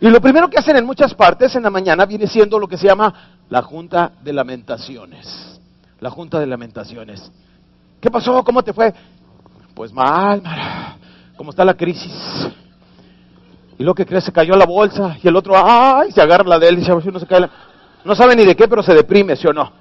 Y 0.00 0.08
lo 0.08 0.20
primero 0.20 0.50
que 0.50 0.58
hacen 0.58 0.76
en 0.76 0.84
muchas 0.84 1.14
partes 1.14 1.54
en 1.54 1.62
la 1.62 1.70
mañana 1.70 2.06
viene 2.06 2.26
siendo 2.26 2.58
lo 2.58 2.66
que 2.66 2.76
se 2.76 2.86
llama 2.86 3.38
la 3.48 3.62
Junta 3.62 4.12
de 4.22 4.32
Lamentaciones 4.32 5.49
la 6.00 6.10
Junta 6.10 6.40
de 6.40 6.46
Lamentaciones. 6.46 7.30
¿Qué 8.00 8.10
pasó? 8.10 8.42
¿Cómo 8.42 8.62
te 8.62 8.72
fue? 8.72 8.92
Pues 9.74 9.92
mal, 9.92 10.42
Mara. 10.42 10.96
¿Cómo 11.36 11.50
está 11.50 11.64
la 11.64 11.74
crisis? 11.74 12.12
Y 13.78 13.84
lo 13.84 13.94
que 13.94 14.04
crees, 14.04 14.24
se 14.24 14.32
cayó 14.32 14.56
la 14.56 14.66
bolsa. 14.66 15.16
Y 15.22 15.28
el 15.28 15.36
otro, 15.36 15.54
¡ay! 15.56 16.12
Se 16.12 16.20
agarra 16.20 16.44
la 16.44 16.58
de 16.58 16.68
él 16.68 16.74
y 16.74 16.80
dice, 16.80 16.92
no 16.92 17.18
se 17.18 17.26
cae 17.26 17.48
No 18.04 18.14
sabe 18.14 18.36
ni 18.36 18.44
de 18.44 18.54
qué, 18.54 18.68
pero 18.68 18.82
se 18.82 18.94
deprime, 18.94 19.36
¿sí 19.36 19.46
o 19.46 19.52
no? 19.52 19.72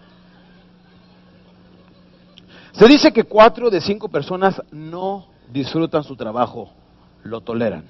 Se 2.71 2.87
dice 2.87 3.11
que 3.11 3.25
cuatro 3.25 3.69
de 3.69 3.81
cinco 3.81 4.07
personas 4.07 4.61
no 4.71 5.27
disfrutan 5.51 6.03
su 6.03 6.15
trabajo, 6.15 6.69
lo 7.23 7.41
toleran. 7.41 7.83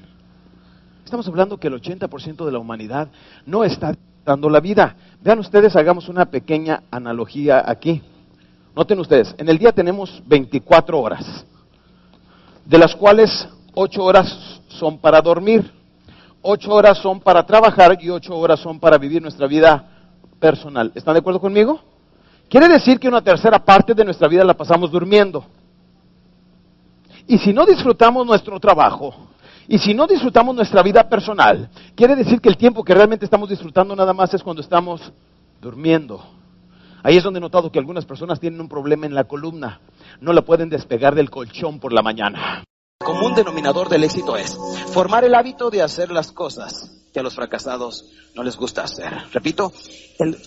Estamos 1.06 1.28
hablando 1.28 1.60
que 1.60 1.68
el 1.68 1.74
80% 1.74 2.46
de 2.46 2.52
la 2.52 2.60
humanidad 2.60 3.10
no 3.46 3.64
está 3.64 3.96
dando 4.26 4.50
la 4.50 4.60
vida. 4.60 4.96
Vean 5.22 5.40
ustedes, 5.40 5.76
hagamos 5.76 6.10
una 6.10 6.26
pequeña 6.26 6.84
analogía 6.90 7.64
aquí. 7.66 8.02
Noten 8.80 8.98
ustedes, 8.98 9.36
en 9.38 9.50
el 9.50 9.58
día 9.58 9.74
tenemos 9.74 10.24
24 10.26 10.98
horas, 10.98 11.46
de 12.64 12.78
las 12.78 12.96
cuales 12.96 13.46
8 13.74 14.02
horas 14.02 14.62
son 14.70 15.00
para 15.00 15.20
dormir, 15.20 15.70
8 16.42 16.72
horas 16.72 16.98
son 17.00 17.20
para 17.20 17.46
trabajar 17.46 17.98
y 18.00 18.10
8 18.10 18.34
horas 18.34 18.62
son 18.62 18.80
para 18.80 18.98
vivir 18.98 19.22
nuestra 19.22 19.48
vida 19.48 19.86
personal. 20.40 20.94
¿Están 20.96 21.14
de 21.14 21.20
acuerdo 21.20 21.42
conmigo? 21.42 21.82
Quiere 22.50 22.70
decir 22.70 23.02
que 23.02 23.10
una 23.10 23.22
tercera 23.22 23.60
parte 23.60 23.94
de 23.94 24.06
nuestra 24.06 24.30
vida 24.30 24.46
la 24.46 24.54
pasamos 24.54 24.90
durmiendo. 24.90 25.44
Y 27.28 27.38
si 27.38 27.52
no 27.52 27.66
disfrutamos 27.66 28.26
nuestro 28.26 28.62
trabajo, 28.62 29.14
y 29.68 29.78
si 29.78 29.94
no 29.94 30.08
disfrutamos 30.08 30.56
nuestra 30.56 30.82
vida 30.84 31.04
personal, 31.10 31.70
quiere 31.96 32.16
decir 32.16 32.40
que 32.40 32.48
el 32.48 32.56
tiempo 32.56 32.82
que 32.86 32.94
realmente 32.94 33.26
estamos 33.26 33.50
disfrutando 33.50 33.94
nada 33.94 34.14
más 34.14 34.34
es 34.34 34.42
cuando 34.42 34.62
estamos 34.62 35.12
durmiendo. 35.60 36.39
Ahí 37.04 37.18
es 37.18 37.24
donde 37.24 37.40
he 37.40 37.42
notado 37.42 37.72
que 37.72 37.80
algunas 37.80 38.06
personas 38.06 38.40
tienen 38.40 38.62
un 38.62 38.70
problema 38.70 39.06
en 39.06 39.16
la 39.16 39.26
columna. 39.26 39.82
No 40.20 40.34
la 40.34 40.42
pueden 40.42 40.70
despegar 40.70 41.16
del 41.16 41.30
colchón 41.30 41.80
por 41.80 41.94
la 41.94 42.02
mañana. 42.02 42.64
El 43.02 43.06
común 43.06 43.34
denominador 43.34 43.88
del 43.88 44.04
éxito 44.04 44.36
es 44.36 44.58
formar 44.92 45.24
el 45.24 45.36
hábito 45.36 45.70
de 45.70 45.82
hacer 45.82 46.12
las 46.12 46.32
cosas 46.32 46.92
que 47.14 47.20
a 47.20 47.24
los 47.24 47.36
fracasados 47.36 48.06
no 48.36 48.44
les 48.44 48.58
gusta 48.58 48.84
hacer. 48.84 49.14
Repito, 49.32 49.72
el 50.20 50.38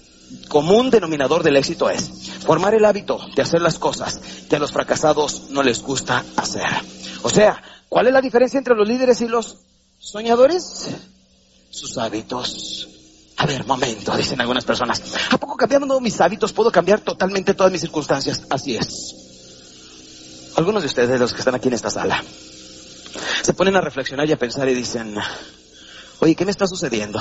común 0.49 0.91
denominador 0.91 1.43
del 1.43 1.57
éxito 1.57 1.89
es 1.89 2.11
formar 2.41 2.75
el 2.75 2.85
hábito 2.85 3.19
de 3.35 3.43
hacer 3.43 3.63
las 3.63 3.79
cosas 3.79 4.21
que 4.49 4.57
a 4.57 4.59
los 4.59 4.73
fracasados 4.73 5.51
no 5.51 5.63
les 5.63 5.83
gusta 5.83 6.25
hacer. 6.37 6.69
O 7.23 7.31
sea, 7.31 7.63
¿cuál 7.89 8.09
es 8.09 8.13
la 8.13 8.21
diferencia 8.21 8.59
entre 8.59 8.75
los 8.75 8.87
líderes 8.87 9.21
y 9.23 9.29
los 9.29 9.59
soñadores? 9.99 10.91
Sus 11.71 11.97
hábitos. 11.97 12.89
A 13.43 13.47
ver, 13.47 13.67
momento, 13.67 14.17
dicen 14.17 14.41
algunas 14.41 14.65
personas. 14.65 15.03
¿A 15.31 15.37
poco 15.37 15.57
cambiando 15.57 16.01
mis 16.01 16.21
hábitos 16.21 16.53
puedo 16.53 16.71
cambiar 16.71 17.01
totalmente 17.01 17.55
todas 17.55 17.73
mis 17.73 17.81
circunstancias? 17.81 18.43
Así 18.49 18.77
es. 18.77 19.17
Algunos 20.55 20.83
de 20.83 20.87
ustedes, 20.87 21.19
los 21.19 21.33
que 21.33 21.41
están 21.41 21.57
aquí 21.57 21.67
en 21.67 21.75
esta 21.75 21.91
sala, 21.91 22.23
se 23.43 23.53
ponen 23.53 23.75
a 23.75 23.81
reflexionar 23.81 24.29
y 24.29 24.33
a 24.33 24.39
pensar 24.39 24.69
y 24.69 24.75
dicen, 24.75 25.17
oye, 26.21 26.37
¿qué 26.37 26.45
me 26.45 26.53
está 26.53 26.69
sucediendo? 26.69 27.21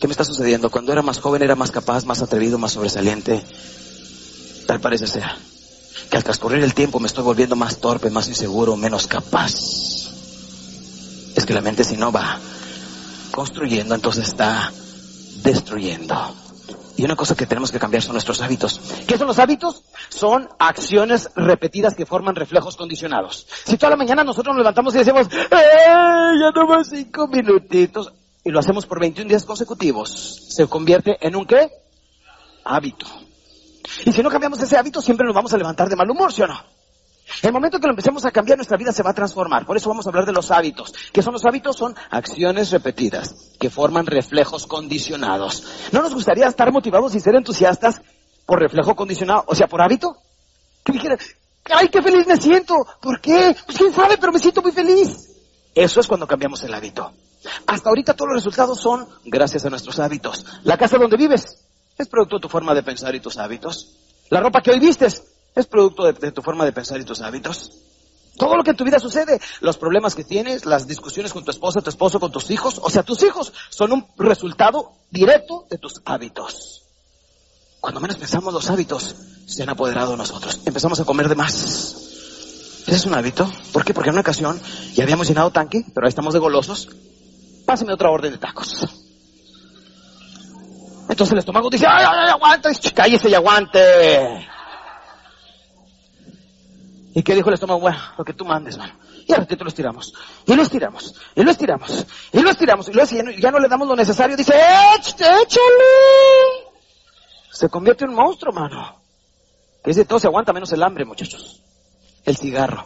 ¿Qué 0.00 0.06
me 0.06 0.12
está 0.12 0.22
sucediendo? 0.22 0.70
Cuando 0.70 0.92
era 0.92 1.02
más 1.02 1.18
joven 1.18 1.42
era 1.42 1.56
más 1.56 1.72
capaz, 1.72 2.04
más 2.04 2.22
atrevido, 2.22 2.56
más 2.56 2.70
sobresaliente. 2.70 3.42
Tal 4.68 4.80
parece 4.80 5.08
ser. 5.08 5.24
Que 6.08 6.18
al 6.18 6.22
transcurrir 6.22 6.62
el 6.62 6.72
tiempo 6.72 7.00
me 7.00 7.08
estoy 7.08 7.24
volviendo 7.24 7.56
más 7.56 7.78
torpe, 7.78 8.10
más 8.10 8.28
inseguro, 8.28 8.76
menos 8.76 9.08
capaz. 9.08 9.52
Es 11.34 11.44
que 11.44 11.52
la 11.52 11.62
mente 11.62 11.82
si 11.82 11.96
no 11.96 12.12
va 12.12 12.38
construyendo, 13.36 13.94
entonces 13.94 14.28
está 14.28 14.72
destruyendo. 15.42 16.34
Y 16.96 17.04
una 17.04 17.14
cosa 17.14 17.36
que 17.36 17.44
tenemos 17.44 17.70
que 17.70 17.78
cambiar 17.78 18.02
son 18.02 18.14
nuestros 18.14 18.40
hábitos. 18.40 18.80
¿Qué 19.06 19.18
son 19.18 19.26
los 19.26 19.38
hábitos? 19.38 19.84
Son 20.08 20.48
acciones 20.58 21.28
repetidas 21.36 21.94
que 21.94 22.06
forman 22.06 22.34
reflejos 22.34 22.76
condicionados. 22.76 23.46
Si 23.66 23.76
toda 23.76 23.90
la 23.90 23.96
mañana 23.96 24.24
nosotros 24.24 24.54
nos 24.54 24.62
levantamos 24.62 24.94
y 24.94 24.98
decimos, 24.98 25.28
¡Eh, 25.30 25.50
ya 25.52 26.64
más 26.66 26.88
cinco 26.88 27.28
minutitos! 27.28 28.10
Y 28.42 28.50
lo 28.50 28.58
hacemos 28.58 28.86
por 28.86 29.00
21 29.00 29.28
días 29.28 29.44
consecutivos, 29.44 30.46
se 30.48 30.66
convierte 30.66 31.18
en 31.20 31.36
un 31.36 31.44
qué? 31.44 31.70
Hábito. 32.64 33.06
Y 34.06 34.12
si 34.12 34.22
no 34.22 34.30
cambiamos 34.30 34.60
ese 34.62 34.78
hábito, 34.78 35.02
siempre 35.02 35.26
nos 35.26 35.34
vamos 35.34 35.52
a 35.52 35.58
levantar 35.58 35.90
de 35.90 35.96
mal 35.96 36.10
humor, 36.10 36.32
¿sí 36.32 36.40
o 36.40 36.46
no? 36.46 36.75
El 37.42 37.52
momento 37.52 37.78
que 37.78 37.86
lo 37.86 37.92
empecemos 37.92 38.24
a 38.24 38.30
cambiar, 38.30 38.56
nuestra 38.56 38.76
vida 38.76 38.92
se 38.92 39.02
va 39.02 39.10
a 39.10 39.14
transformar. 39.14 39.66
Por 39.66 39.76
eso 39.76 39.88
vamos 39.88 40.06
a 40.06 40.10
hablar 40.10 40.26
de 40.26 40.32
los 40.32 40.50
hábitos. 40.50 40.94
¿Qué 41.12 41.22
son 41.22 41.32
los 41.32 41.44
hábitos? 41.44 41.76
Son 41.76 41.94
acciones 42.10 42.70
repetidas 42.70 43.34
que 43.58 43.68
forman 43.68 44.06
reflejos 44.06 44.66
condicionados. 44.66 45.64
¿No 45.92 46.02
nos 46.02 46.14
gustaría 46.14 46.46
estar 46.46 46.70
motivados 46.72 47.14
y 47.14 47.20
ser 47.20 47.34
entusiastas 47.34 48.00
por 48.46 48.60
reflejo 48.60 48.94
condicionado? 48.94 49.44
O 49.48 49.54
sea, 49.54 49.66
por 49.66 49.82
hábito. 49.82 50.16
Que 50.84 50.92
dijera, 50.92 51.18
¡ay, 51.70 51.88
qué 51.88 52.00
feliz 52.00 52.26
me 52.26 52.36
siento! 52.36 52.74
¿Por 53.00 53.20
qué? 53.20 53.56
Pues 53.66 53.76
quién 53.76 53.92
sabe, 53.92 54.18
pero 54.18 54.32
me 54.32 54.38
siento 54.38 54.62
muy 54.62 54.72
feliz. 54.72 55.30
Eso 55.74 56.00
es 56.00 56.06
cuando 56.06 56.26
cambiamos 56.26 56.62
el 56.62 56.72
hábito. 56.72 57.12
Hasta 57.66 57.88
ahorita 57.88 58.14
todos 58.14 58.28
los 58.28 58.36
resultados 58.36 58.80
son 58.80 59.06
gracias 59.24 59.64
a 59.64 59.70
nuestros 59.70 59.98
hábitos. 59.98 60.46
La 60.62 60.78
casa 60.78 60.96
donde 60.96 61.16
vives 61.16 61.64
es 61.98 62.08
producto 62.08 62.36
de 62.36 62.42
tu 62.42 62.48
forma 62.48 62.72
de 62.74 62.82
pensar 62.82 63.14
y 63.14 63.20
tus 63.20 63.36
hábitos. 63.36 63.96
La 64.30 64.40
ropa 64.40 64.60
que 64.60 64.70
hoy 64.70 64.78
vistes 64.78 65.24
es 65.56 65.66
producto 65.66 66.04
de, 66.04 66.32
tu 66.32 66.42
forma 66.42 66.64
de 66.64 66.72
pensar 66.72 67.00
y 67.00 67.04
tus 67.04 67.22
hábitos. 67.22 67.72
Todo 68.36 68.54
lo 68.56 68.62
que 68.62 68.72
en 68.72 68.76
tu 68.76 68.84
vida 68.84 68.98
sucede, 68.98 69.40
los 69.60 69.78
problemas 69.78 70.14
que 70.14 70.22
tienes, 70.22 70.66
las 70.66 70.86
discusiones 70.86 71.32
con 71.32 71.44
tu 71.44 71.50
esposa, 71.50 71.80
tu 71.80 71.88
esposo, 71.88 72.20
con 72.20 72.30
tus 72.30 72.50
hijos, 72.50 72.78
o 72.82 72.90
sea, 72.90 73.02
tus 73.02 73.22
hijos 73.22 73.52
son 73.70 73.92
un 73.92 74.06
resultado 74.18 74.92
directo 75.10 75.66
de 75.70 75.78
tus 75.78 76.02
hábitos. 76.04 76.82
cuando 77.80 78.00
menos 78.00 78.16
pensamos 78.16 78.52
los 78.52 78.68
hábitos 78.68 79.14
se 79.46 79.62
han 79.62 79.70
apoderado 79.70 80.10
de 80.10 80.16
nosotros. 80.18 80.60
Empezamos 80.66 81.00
a 81.00 81.04
comer 81.04 81.28
de 81.28 81.36
más. 81.36 81.54
¿Ese 82.86 82.96
es 82.96 83.06
un 83.06 83.14
hábito? 83.14 83.50
¿Por 83.72 83.84
qué? 83.84 83.94
Porque 83.94 84.10
en 84.10 84.14
una 84.14 84.20
ocasión 84.20 84.60
ya 84.92 85.04
habíamos 85.04 85.28
llenado 85.28 85.50
tanque, 85.50 85.84
pero 85.94 86.06
ahí 86.06 86.10
estamos 86.10 86.34
de 86.34 86.40
golosos. 86.40 86.88
Pásame 87.64 87.94
otra 87.94 88.10
orden 88.10 88.32
de 88.32 88.38
tacos. 88.38 88.86
Entonces 91.08 91.32
el 91.32 91.38
estómago 91.38 91.70
dice, 91.70 91.86
¡ay, 91.88 92.04
ay, 92.06 92.18
ay, 92.24 92.30
aguante! 92.30 92.70
¡Cállese 92.92 93.30
y 93.30 93.34
aguante! 93.34 94.48
¿Y 97.16 97.22
qué 97.22 97.34
dijo 97.34 97.48
el 97.48 97.54
estómago? 97.54 97.80
Bueno, 97.80 97.98
lo 98.18 98.24
que 98.26 98.34
tú 98.34 98.44
mandes, 98.44 98.76
mano. 98.76 98.92
Y 99.26 99.32
a 99.32 99.36
ratito 99.36 99.64
lo 99.64 99.68
estiramos. 99.68 100.12
Y 100.44 100.54
lo 100.54 100.62
estiramos. 100.62 101.14
Y 101.34 101.42
lo 101.42 101.50
estiramos. 101.50 102.06
Y 102.30 102.40
lo 102.40 102.50
estiramos. 102.50 102.88
Y 102.90 102.92
luego 102.92 103.10
ya 103.10 103.22
no, 103.22 103.30
ya 103.30 103.50
no 103.50 103.58
le 103.58 103.68
damos 103.68 103.88
lo 103.88 103.96
necesario, 103.96 104.36
dice, 104.36 104.52
¡échale! 104.98 105.64
Se 107.50 107.70
convierte 107.70 108.04
en 108.04 108.10
un 108.10 108.16
monstruo, 108.16 108.52
mano. 108.52 109.00
Que 109.82 109.94
de 109.94 110.04
todo 110.04 110.18
se 110.18 110.26
aguanta 110.26 110.52
menos 110.52 110.70
el 110.72 110.82
hambre, 110.82 111.06
muchachos. 111.06 111.62
El 112.26 112.36
cigarro. 112.36 112.84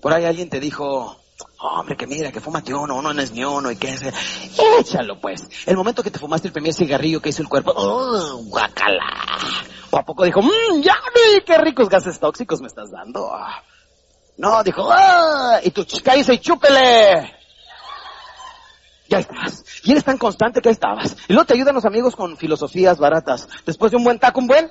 Por 0.00 0.12
ahí 0.12 0.24
alguien 0.24 0.48
te 0.48 0.60
dijo, 0.60 1.20
hombre, 1.58 1.96
que 1.96 2.06
mira, 2.06 2.30
que 2.30 2.40
fúmate 2.40 2.74
uno, 2.74 2.96
uno 2.96 3.12
no 3.12 3.22
es 3.22 3.32
ni 3.32 3.44
uno, 3.44 3.70
y 3.70 3.76
que 3.76 3.90
es... 3.90 4.02
Échalo, 4.78 5.20
pues. 5.20 5.48
El 5.66 5.76
momento 5.76 6.02
que 6.02 6.10
te 6.10 6.18
fumaste 6.18 6.48
el 6.48 6.52
primer 6.52 6.74
cigarrillo 6.74 7.20
que 7.20 7.30
hizo 7.30 7.42
el 7.42 7.48
cuerpo, 7.48 7.72
¡oh, 7.74 8.42
guacala! 8.44 9.04
O 9.90 9.96
a 9.98 10.04
poco 10.04 10.24
dijo, 10.24 10.42
mmm, 10.42 10.80
ya 10.82 10.96
qué 11.44 11.58
ricos 11.58 11.88
gases 11.88 12.18
tóxicos 12.18 12.60
me 12.60 12.66
estás 12.66 12.90
dando. 12.90 13.30
No, 14.36 14.62
dijo, 14.64 14.88
¡ah! 14.90 15.60
Y 15.62 15.70
tú, 15.70 15.86
cállese 16.02 16.34
y 16.34 16.38
chúpele. 16.38 17.34
Ya 19.08 19.18
estás. 19.18 19.64
Y 19.84 19.92
eres 19.92 20.04
tan 20.04 20.18
constante 20.18 20.60
que 20.60 20.68
ahí 20.68 20.72
estabas. 20.72 21.16
Y 21.28 21.32
luego 21.32 21.46
te 21.46 21.54
ayudan 21.54 21.74
los 21.74 21.84
amigos 21.84 22.16
con 22.16 22.36
filosofías 22.36 22.98
baratas. 22.98 23.48
Después 23.64 23.92
de 23.92 23.98
un 23.98 24.04
buen 24.04 24.18
taco, 24.18 24.40
un 24.40 24.46
buen, 24.46 24.70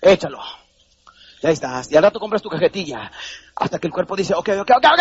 échalo. 0.00 0.38
Ya 1.42 1.50
estás. 1.50 1.90
Y 1.90 1.96
al 1.96 2.04
rato 2.04 2.20
compras 2.20 2.40
tu 2.40 2.48
cajetilla. 2.48 3.10
Hasta 3.56 3.78
que 3.78 3.88
el 3.88 3.92
cuerpo 3.92 4.14
dice, 4.14 4.34
ok, 4.34 4.48
ok, 4.60 4.70
ok, 4.76 4.84
ok. 4.84 5.00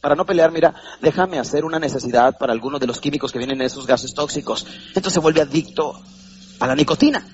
Para 0.00 0.14
no 0.14 0.24
pelear, 0.24 0.50
mira, 0.52 0.74
déjame 1.00 1.38
hacer 1.38 1.64
una 1.64 1.78
necesidad 1.78 2.36
para 2.38 2.52
alguno 2.52 2.78
de 2.78 2.86
los 2.86 3.00
químicos 3.00 3.32
que 3.32 3.38
vienen 3.38 3.60
en 3.60 3.66
esos 3.66 3.86
gases 3.86 4.14
tóxicos. 4.14 4.66
Entonces 4.88 5.12
se 5.14 5.20
vuelve 5.20 5.40
adicto 5.40 5.98
a 6.60 6.66
la 6.66 6.74
nicotina. 6.74 7.26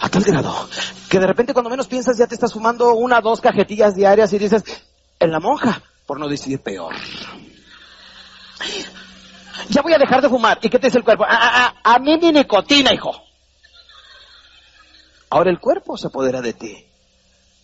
A 0.00 0.08
tal 0.08 0.22
grado 0.24 0.68
que 1.08 1.18
de 1.18 1.26
repente 1.26 1.54
cuando 1.54 1.70
menos 1.70 1.86
piensas 1.86 2.18
ya 2.18 2.26
te 2.26 2.34
estás 2.34 2.52
fumando 2.52 2.92
una 2.94 3.18
o 3.18 3.22
dos 3.22 3.40
cajetillas 3.40 3.94
diarias 3.94 4.32
y 4.32 4.38
dices, 4.38 4.64
en 5.20 5.30
la 5.30 5.40
monja, 5.40 5.80
por 6.06 6.18
no 6.18 6.28
decir 6.28 6.60
peor. 6.60 6.94
Ya 9.68 9.80
voy 9.80 9.94
a 9.94 9.98
dejar 9.98 10.20
de 10.20 10.28
fumar. 10.28 10.58
¿Y 10.60 10.68
qué 10.68 10.78
te 10.78 10.88
dice 10.88 10.98
el 10.98 11.04
cuerpo? 11.04 11.24
A, 11.24 11.34
a, 11.34 11.66
a, 11.66 11.94
a 11.94 11.98
mí 11.98 12.18
mi 12.18 12.32
nicotina, 12.32 12.92
hijo. 12.92 13.23
Ahora 15.30 15.50
el 15.50 15.58
cuerpo 15.58 15.96
se 15.96 16.08
apodera 16.08 16.40
de 16.40 16.52
ti. 16.52 16.86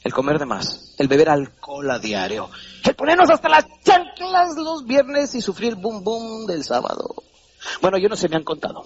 El 0.02 0.14
comer 0.14 0.38
de 0.38 0.46
más, 0.46 0.94
el 0.98 1.08
beber 1.08 1.28
alcohol 1.28 1.90
a 1.90 1.98
diario, 1.98 2.48
el 2.84 2.94
ponernos 2.94 3.28
hasta 3.28 3.50
las 3.50 3.66
chanclas 3.84 4.56
los 4.56 4.86
viernes 4.86 5.34
y 5.34 5.42
sufrir 5.42 5.74
boom 5.74 6.02
boom 6.02 6.46
del 6.46 6.64
sábado. 6.64 7.16
Bueno, 7.82 7.98
yo 7.98 8.08
no 8.08 8.16
sé, 8.16 8.28
me 8.30 8.36
han 8.36 8.44
contado. 8.44 8.84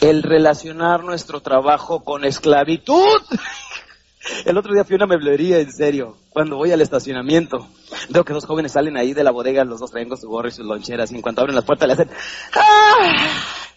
El 0.00 0.24
relacionar 0.24 1.04
nuestro 1.04 1.40
trabajo 1.40 2.02
con 2.02 2.24
esclavitud. 2.24 3.20
El 4.44 4.56
otro 4.56 4.72
día 4.72 4.84
fui 4.84 4.94
a 4.94 4.98
una 4.98 5.06
meblería, 5.06 5.58
en 5.58 5.72
serio, 5.72 6.16
cuando 6.30 6.56
voy 6.56 6.70
al 6.70 6.80
estacionamiento. 6.80 7.68
Veo 8.08 8.24
que 8.24 8.32
dos 8.32 8.46
jóvenes 8.46 8.72
salen 8.72 8.96
ahí 8.96 9.14
de 9.14 9.24
la 9.24 9.32
bodega, 9.32 9.64
los 9.64 9.80
dos 9.80 9.90
traen 9.90 10.08
con 10.08 10.18
su 10.18 10.28
gorro 10.28 10.48
y 10.48 10.52
sus 10.52 10.64
loncheras, 10.64 11.10
y 11.10 11.16
en 11.16 11.22
cuanto 11.22 11.40
abren 11.40 11.56
las 11.56 11.64
puertas 11.64 11.86
le 11.88 11.94
hacen... 11.94 12.10
¡Ah! 12.54 13.71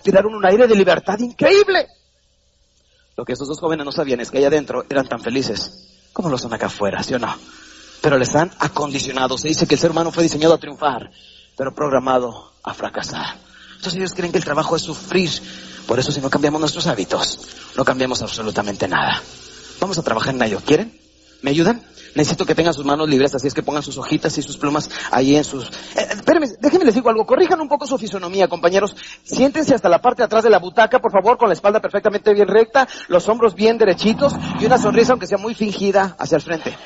Respiraron 0.00 0.34
un 0.34 0.46
aire 0.46 0.66
de 0.66 0.74
libertad 0.74 1.18
increíble. 1.18 1.86
Lo 3.16 3.24
que 3.24 3.34
esos 3.34 3.46
dos 3.46 3.60
jóvenes 3.60 3.84
no 3.84 3.92
sabían 3.92 4.20
es 4.20 4.30
que 4.30 4.38
allá 4.38 4.46
adentro 4.46 4.86
eran 4.88 5.06
tan 5.06 5.20
felices 5.20 6.08
como 6.14 6.30
lo 6.30 6.38
son 6.38 6.54
acá 6.54 6.66
afuera, 6.66 7.02
¿sí 7.02 7.12
o 7.14 7.18
no? 7.18 7.34
Pero 8.00 8.16
les 8.16 8.34
han 8.34 8.50
acondicionado. 8.58 9.36
Se 9.36 9.48
dice 9.48 9.66
que 9.66 9.74
el 9.74 9.80
ser 9.80 9.90
humano 9.90 10.10
fue 10.10 10.22
diseñado 10.22 10.54
a 10.54 10.58
triunfar, 10.58 11.10
pero 11.54 11.74
programado 11.74 12.52
a 12.62 12.72
fracasar. 12.72 13.36
Entonces 13.76 13.96
ellos 13.96 14.14
creen 14.14 14.32
que 14.32 14.38
el 14.38 14.44
trabajo 14.44 14.74
es 14.74 14.82
sufrir. 14.82 15.30
Por 15.86 15.98
eso 15.98 16.10
si 16.10 16.20
no 16.22 16.30
cambiamos 16.30 16.60
nuestros 16.60 16.86
hábitos, 16.86 17.40
no 17.76 17.84
cambiamos 17.84 18.22
absolutamente 18.22 18.88
nada. 18.88 19.22
Vamos 19.80 19.98
a 19.98 20.02
trabajar 20.02 20.34
en 20.34 20.42
ello. 20.42 20.60
¿Quieren? 20.64 20.98
¿Me 21.42 21.50
ayudan? 21.50 21.82
Necesito 22.14 22.44
que 22.44 22.54
tengan 22.54 22.74
sus 22.74 22.84
manos 22.84 23.08
libres, 23.08 23.34
así 23.34 23.46
es 23.46 23.54
que 23.54 23.62
pongan 23.62 23.82
sus 23.82 23.96
hojitas 23.96 24.36
y 24.36 24.42
sus 24.42 24.56
plumas 24.56 24.90
ahí 25.12 25.36
en 25.36 25.44
sus... 25.44 25.68
Eh, 25.94 26.08
espérenme, 26.10 26.48
déjenme 26.60 26.84
les 26.84 26.94
digo 26.94 27.08
algo, 27.08 27.24
corrijan 27.24 27.60
un 27.60 27.68
poco 27.68 27.86
su 27.86 27.96
fisonomía, 27.98 28.48
compañeros. 28.48 28.96
Siéntense 29.22 29.74
hasta 29.74 29.88
la 29.88 30.00
parte 30.00 30.22
de 30.22 30.26
atrás 30.26 30.42
de 30.42 30.50
la 30.50 30.58
butaca, 30.58 30.98
por 30.98 31.12
favor, 31.12 31.38
con 31.38 31.48
la 31.48 31.54
espalda 31.54 31.80
perfectamente 31.80 32.34
bien 32.34 32.48
recta, 32.48 32.88
los 33.08 33.28
hombros 33.28 33.54
bien 33.54 33.78
derechitos 33.78 34.34
y 34.60 34.66
una 34.66 34.78
sonrisa, 34.78 35.12
aunque 35.12 35.26
sea 35.26 35.38
muy 35.38 35.54
fingida, 35.54 36.16
hacia 36.18 36.36
el 36.36 36.42
frente. 36.42 36.76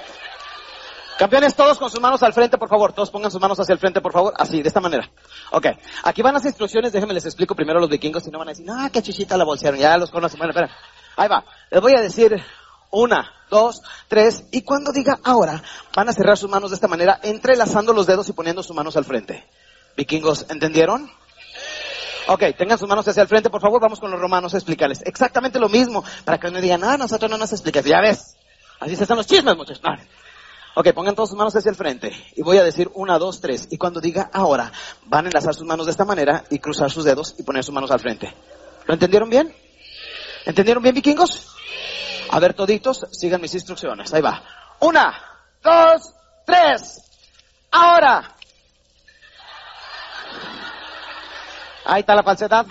Campeones, 1.19 1.55
todos 1.55 1.79
con 1.79 1.90
sus 1.90 2.01
manos 2.01 2.23
al 2.25 2.33
frente, 2.33 2.59
por 2.59 2.69
favor. 2.69 2.93
Todos 2.93 3.11
pongan 3.11 3.31
sus 3.31 3.40
manos 3.40 3.59
hacia 3.61 3.73
el 3.73 3.79
frente, 3.79 4.01
por 4.01 4.12
favor. 4.12 4.35
Así, 4.37 4.62
de 4.62 4.69
esta 4.69 4.81
manera. 4.81 5.09
Ok. 5.53 5.67
Aquí 6.03 6.23
van 6.23 6.35
las 6.35 6.45
instrucciones. 6.45 6.93
Déjenme 6.93 7.14
les 7.14 7.25
explico 7.25 7.55
primero 7.55 7.79
a 7.79 7.81
los 7.81 7.88
vikingos. 7.88 8.25
Si 8.25 8.33
no 8.33 8.38
van 8.40 8.49
a 8.49 8.51
decir, 8.51 8.67
ah, 8.69 8.90
qué 8.93 9.01
chichita 9.01 9.37
la 9.37 9.45
bolsearon. 9.45 9.79
Ya 9.79 9.97
los 9.97 10.11
conocen. 10.11 10.38
Bueno, 10.38 10.51
espera. 10.51 10.77
Ahí 11.17 11.29
va. 11.29 11.45
Les 11.71 11.81
voy 11.81 11.95
a 11.95 12.01
decir 12.01 12.43
una, 12.95 13.33
dos, 13.51 13.83
tres. 14.09 14.45
Y 14.51 14.63
cuando 14.63 14.93
diga 14.93 15.19
ahora, 15.23 15.63
van 15.95 16.09
a 16.09 16.13
cerrar 16.13 16.39
sus 16.39 16.51
manos 16.51 16.71
de 16.71 16.77
esta 16.77 16.89
manera, 16.89 17.21
entrelazando 17.23 17.93
los 17.93 18.07
dedos 18.07 18.29
y 18.29 18.33
poniendo 18.33 18.63
sus 18.63 18.75
manos 18.75 18.97
al 18.97 19.05
frente. 19.05 19.47
Vikingos, 19.97 20.47
¿entendieron? 20.49 21.11
Ok, 22.27 22.43
tengan 22.57 22.79
sus 22.79 22.89
manos 22.89 23.07
hacia 23.07 23.23
el 23.23 23.29
frente, 23.29 23.51
por 23.51 23.61
favor. 23.61 23.81
Vamos 23.81 24.01
con 24.01 24.11
los 24.11 24.19
romanos 24.19 24.55
a 24.55 24.57
explicarles 24.57 25.03
exactamente 25.05 25.59
lo 25.59 25.69
mismo. 25.69 26.03
Para 26.25 26.39
que 26.39 26.51
no 26.51 26.61
digan, 26.61 26.83
ah, 26.85 26.97
nosotros 26.97 27.31
no 27.31 27.37
nos 27.37 27.53
explicas. 27.53 27.85
Ya 27.85 28.01
ves. 28.01 28.37
Así 28.81 28.97
se 28.97 29.03
están 29.03 29.17
los 29.17 29.27
chismes, 29.27 29.57
muchachos. 29.57 29.83
Ok, 30.77 30.93
pongan 30.93 31.15
todas 31.15 31.29
sus 31.29 31.39
manos 31.39 31.55
hacia 31.55 31.71
el 31.71 31.77
frente. 31.77 32.13
Y 32.35 32.43
voy 32.43 32.59
a 32.59 32.65
decir 32.65 32.91
una, 32.95 33.19
dos, 33.19 33.41
tres. 33.41 33.69
Y 33.71 33.77
cuando 33.77 34.01
diga 34.01 34.31
ahora, 34.33 34.73
van 35.05 35.27
a 35.27 35.29
enlazar 35.29 35.55
sus 35.55 35.67
manos 35.67 35.87
de 35.87 35.93
esta 35.93 36.05
manera 36.05 36.45
y 36.51 36.59
cruzar 36.59 36.91
sus 36.91 37.05
dedos 37.05 37.35
y 37.39 37.43
poner 37.43 37.63
sus 37.63 37.75
manos 37.75 37.91
al 37.91 38.01
frente. 38.01 38.35
¿Lo 38.87 38.95
entendieron 38.95 39.29
bien? 39.31 39.55
¿Entendieron 40.47 40.83
bien, 40.83 40.95
vikingos? 40.95 41.54
A 42.31 42.41
ver, 42.41 42.55
toditos, 42.55 43.07
sigan 43.13 43.41
mis 43.41 43.55
instrucciones. 43.55 44.13
Ahí 44.13 44.23
va. 44.23 44.43
Una, 44.81 45.15
dos, 45.63 46.15
tres. 46.47 47.03
Ahora. 47.71 48.35
Ahí 51.85 52.01
está 52.01 52.15
la 52.15 52.23
falsedad. 52.23 52.67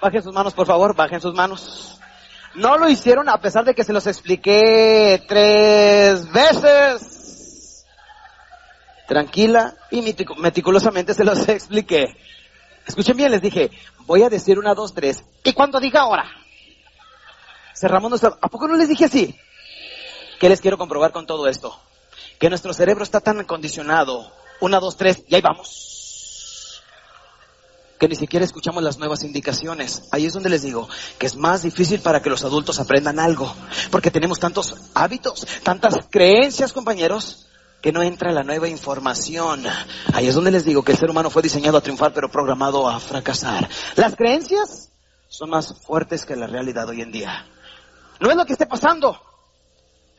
Bajen 0.00 0.22
sus 0.22 0.34
manos, 0.34 0.52
por 0.52 0.66
favor, 0.66 0.94
bajen 0.94 1.20
sus 1.20 1.34
manos. 1.34 1.98
No 2.54 2.76
lo 2.78 2.88
hicieron 2.88 3.28
a 3.28 3.40
pesar 3.40 3.64
de 3.64 3.74
que 3.74 3.84
se 3.84 3.92
los 3.92 4.06
expliqué 4.06 5.24
tres 5.26 6.30
veces. 6.32 7.84
Tranquila 9.08 9.74
y 9.90 10.02
meticulosamente 10.38 11.14
se 11.14 11.24
los 11.24 11.48
expliqué. 11.48 12.16
Escuchen 12.86 13.16
bien, 13.16 13.30
les 13.30 13.42
dije, 13.42 13.70
voy 14.00 14.22
a 14.22 14.28
decir 14.28 14.58
una, 14.58 14.74
dos, 14.74 14.94
tres. 14.94 15.24
Y 15.42 15.52
cuando 15.52 15.80
diga 15.80 16.02
ahora, 16.02 16.24
cerramos. 17.74 18.22
¿A 18.24 18.48
poco 18.48 18.68
no 18.68 18.76
les 18.76 18.88
dije 18.88 19.04
así? 19.04 19.38
¿Qué 20.40 20.48
les 20.48 20.60
quiero 20.60 20.78
comprobar 20.78 21.12
con 21.12 21.26
todo 21.26 21.46
esto? 21.48 21.78
Que 22.38 22.48
nuestro 22.48 22.72
cerebro 22.72 23.04
está 23.04 23.20
tan 23.20 23.40
acondicionado. 23.40 24.30
Una, 24.60 24.80
dos, 24.80 24.96
tres, 24.96 25.24
y 25.28 25.34
ahí 25.34 25.42
vamos 25.42 25.94
que 27.98 28.08
ni 28.08 28.16
siquiera 28.16 28.44
escuchamos 28.44 28.82
las 28.82 28.98
nuevas 28.98 29.22
indicaciones. 29.24 30.02
Ahí 30.10 30.26
es 30.26 30.34
donde 30.34 30.50
les 30.50 30.62
digo 30.62 30.88
que 31.18 31.26
es 31.26 31.36
más 31.36 31.62
difícil 31.62 32.00
para 32.00 32.20
que 32.20 32.28
los 32.28 32.44
adultos 32.44 32.78
aprendan 32.78 33.18
algo, 33.18 33.54
porque 33.90 34.10
tenemos 34.10 34.38
tantos 34.38 34.74
hábitos, 34.94 35.46
tantas 35.62 36.06
creencias, 36.10 36.72
compañeros, 36.72 37.46
que 37.80 37.92
no 37.92 38.02
entra 38.02 38.32
la 38.32 38.42
nueva 38.42 38.68
información. 38.68 39.64
Ahí 40.12 40.26
es 40.26 40.34
donde 40.34 40.50
les 40.50 40.64
digo 40.64 40.82
que 40.82 40.92
el 40.92 40.98
ser 40.98 41.10
humano 41.10 41.30
fue 41.30 41.42
diseñado 41.42 41.78
a 41.78 41.80
triunfar, 41.80 42.12
pero 42.12 42.30
programado 42.30 42.88
a 42.88 42.98
fracasar. 42.98 43.68
Las 43.96 44.16
creencias 44.16 44.90
son 45.28 45.50
más 45.50 45.74
fuertes 45.80 46.24
que 46.24 46.36
la 46.36 46.46
realidad 46.46 46.88
hoy 46.88 47.02
en 47.02 47.12
día. 47.12 47.46
No 48.24 48.30
es 48.30 48.36
lo 48.36 48.46
que 48.46 48.54
esté 48.54 48.64
pasando, 48.64 49.20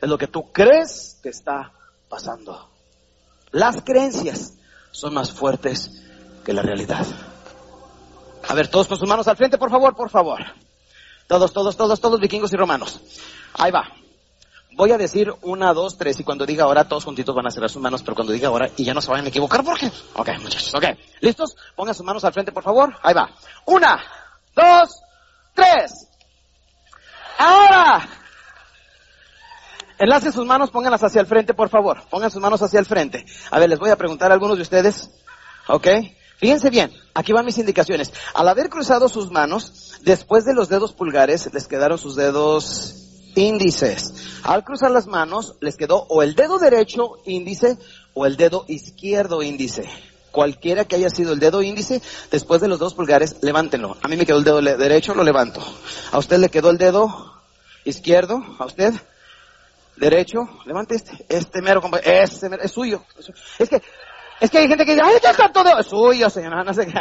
es 0.00 0.08
lo 0.08 0.16
que 0.16 0.28
tú 0.28 0.52
crees 0.52 1.18
que 1.20 1.30
está 1.30 1.72
pasando. 2.08 2.70
Las 3.50 3.82
creencias 3.82 4.52
son 4.92 5.12
más 5.12 5.32
fuertes 5.32 6.04
que 6.44 6.52
la 6.52 6.62
realidad. 6.62 7.04
A 8.48 8.54
ver, 8.54 8.68
todos 8.68 8.86
con 8.86 8.96
sus 8.96 9.08
manos 9.08 9.26
al 9.26 9.36
frente, 9.36 9.58
por 9.58 9.70
favor, 9.70 9.96
por 9.96 10.08
favor. 10.08 10.40
Todos, 11.26 11.52
todos, 11.52 11.76
todos, 11.76 12.00
todos 12.00 12.20
vikingos 12.20 12.52
y 12.52 12.56
romanos. 12.56 13.00
Ahí 13.54 13.72
va. 13.72 13.90
Voy 14.76 14.92
a 14.92 14.98
decir 14.98 15.34
una, 15.42 15.74
dos, 15.74 15.98
tres, 15.98 16.20
y 16.20 16.22
cuando 16.22 16.46
diga 16.46 16.62
ahora, 16.62 16.86
todos 16.86 17.04
juntitos 17.04 17.34
van 17.34 17.48
a 17.48 17.50
cerrar 17.50 17.70
sus 17.70 17.82
manos, 17.82 18.04
pero 18.04 18.14
cuando 18.14 18.32
diga 18.32 18.46
ahora, 18.46 18.70
y 18.76 18.84
ya 18.84 18.94
no 18.94 19.00
se 19.00 19.10
vayan 19.10 19.26
a 19.26 19.30
equivocar, 19.30 19.64
¿por 19.64 19.76
qué? 19.76 19.90
Ok, 20.14 20.28
muchachos, 20.42 20.72
ok. 20.76 20.84
¿Listos? 21.22 21.56
Pongan 21.74 21.94
sus 21.96 22.06
manos 22.06 22.22
al 22.24 22.32
frente, 22.32 22.52
por 22.52 22.62
favor. 22.62 22.96
Ahí 23.02 23.14
va. 23.14 23.28
Una, 23.64 24.00
dos, 24.54 25.02
tres. 25.54 26.06
Ahora. 27.38 28.08
Enlacen 29.98 30.32
sus 30.32 30.44
manos, 30.44 30.70
pónganlas 30.70 31.02
hacia 31.02 31.20
el 31.20 31.26
frente, 31.26 31.54
por 31.54 31.68
favor. 31.68 32.02
Pongan 32.10 32.30
sus 32.30 32.40
manos 32.40 32.60
hacia 32.62 32.78
el 32.78 32.86
frente. 32.86 33.24
A 33.50 33.58
ver, 33.58 33.70
les 33.70 33.78
voy 33.78 33.90
a 33.90 33.96
preguntar 33.96 34.30
a 34.30 34.34
algunos 34.34 34.56
de 34.56 34.62
ustedes. 34.62 35.10
¿Ok? 35.68 35.88
Fíjense 36.38 36.68
bien, 36.68 36.92
aquí 37.14 37.32
van 37.32 37.46
mis 37.46 37.56
indicaciones. 37.56 38.12
Al 38.34 38.48
haber 38.48 38.68
cruzado 38.68 39.08
sus 39.08 39.30
manos, 39.30 39.98
después 40.02 40.44
de 40.44 40.54
los 40.54 40.68
dedos 40.68 40.92
pulgares, 40.92 41.50
les 41.52 41.66
quedaron 41.66 41.96
sus 41.96 42.14
dedos 42.14 42.94
índices. 43.34 44.40
Al 44.42 44.62
cruzar 44.62 44.90
las 44.90 45.06
manos, 45.06 45.56
les 45.60 45.76
quedó 45.76 46.06
o 46.08 46.22
el 46.22 46.34
dedo 46.34 46.58
derecho 46.58 47.16
índice 47.24 47.78
o 48.12 48.26
el 48.26 48.36
dedo 48.36 48.66
izquierdo 48.68 49.42
índice. 49.42 49.88
Cualquiera 50.36 50.84
que 50.84 50.96
haya 50.96 51.08
sido 51.08 51.32
el 51.32 51.38
dedo 51.38 51.62
índice, 51.62 52.02
después 52.30 52.60
de 52.60 52.68
los 52.68 52.78
dos 52.78 52.92
pulgares, 52.92 53.36
levántenlo. 53.40 53.96
A 54.02 54.06
mí 54.06 54.18
me 54.18 54.26
quedó 54.26 54.36
el 54.36 54.44
dedo 54.44 54.60
derecho, 54.60 55.14
lo 55.14 55.24
levanto. 55.24 55.62
A 56.12 56.18
usted 56.18 56.36
le 56.36 56.50
quedó 56.50 56.68
el 56.68 56.76
dedo 56.76 57.40
izquierdo, 57.86 58.44
a 58.58 58.66
usted 58.66 58.92
derecho, 59.96 60.40
levante 60.66 60.96
este, 60.96 61.24
este 61.30 61.62
mero, 61.62 61.80
este 62.04 62.50
mero, 62.50 62.62
es 62.62 62.70
suyo. 62.70 63.02
Es 63.58 63.70
que, 63.70 63.80
es 64.38 64.50
que 64.50 64.58
hay 64.58 64.68
gente 64.68 64.84
que 64.84 64.90
dice, 64.90 65.02
ay, 65.02 65.14
ya 65.22 65.30
está 65.30 65.50
todo, 65.50 65.78
es 65.78 65.86
suyo, 65.86 66.28
señora, 66.28 66.62
no 66.62 66.74
sé 66.74 66.86
qué. 66.86 67.00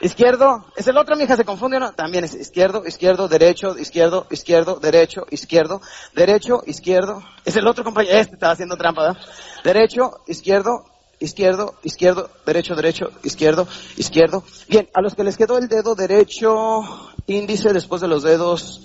Izquierdo, 0.00 0.64
es 0.76 0.86
el 0.86 0.96
otro, 0.98 1.16
mi 1.16 1.24
hija 1.24 1.34
se 1.34 1.44
confunde, 1.44 1.80
¿no? 1.80 1.94
También 1.94 2.22
es 2.22 2.34
izquierdo, 2.36 2.86
izquierdo, 2.86 3.26
derecho, 3.26 3.76
izquierdo, 3.76 4.28
izquierdo, 4.30 4.76
derecho, 4.76 5.26
izquierdo, 5.32 5.80
derecho, 6.14 6.62
izquierdo. 6.64 7.24
Es 7.44 7.56
el 7.56 7.66
otro 7.66 7.82
compañero, 7.82 8.18
este 8.18 8.34
estaba 8.34 8.52
haciendo 8.52 8.76
trampa, 8.76 9.02
¿verdad? 9.02 9.20
Derecho, 9.64 10.20
izquierdo, 10.28 10.84
izquierdo, 11.20 11.74
izquierdo, 11.82 12.30
derecho, 12.46 12.74
derecho, 12.74 13.10
izquierdo, 13.22 13.66
izquierdo. 13.96 14.44
Bien, 14.68 14.88
a 14.94 15.00
los 15.00 15.14
que 15.14 15.24
les 15.24 15.36
quedó 15.36 15.58
el 15.58 15.68
dedo 15.68 15.94
derecho 15.94 16.82
índice 17.26 17.72
después 17.72 18.00
de 18.00 18.08
los 18.08 18.22
dedos 18.22 18.82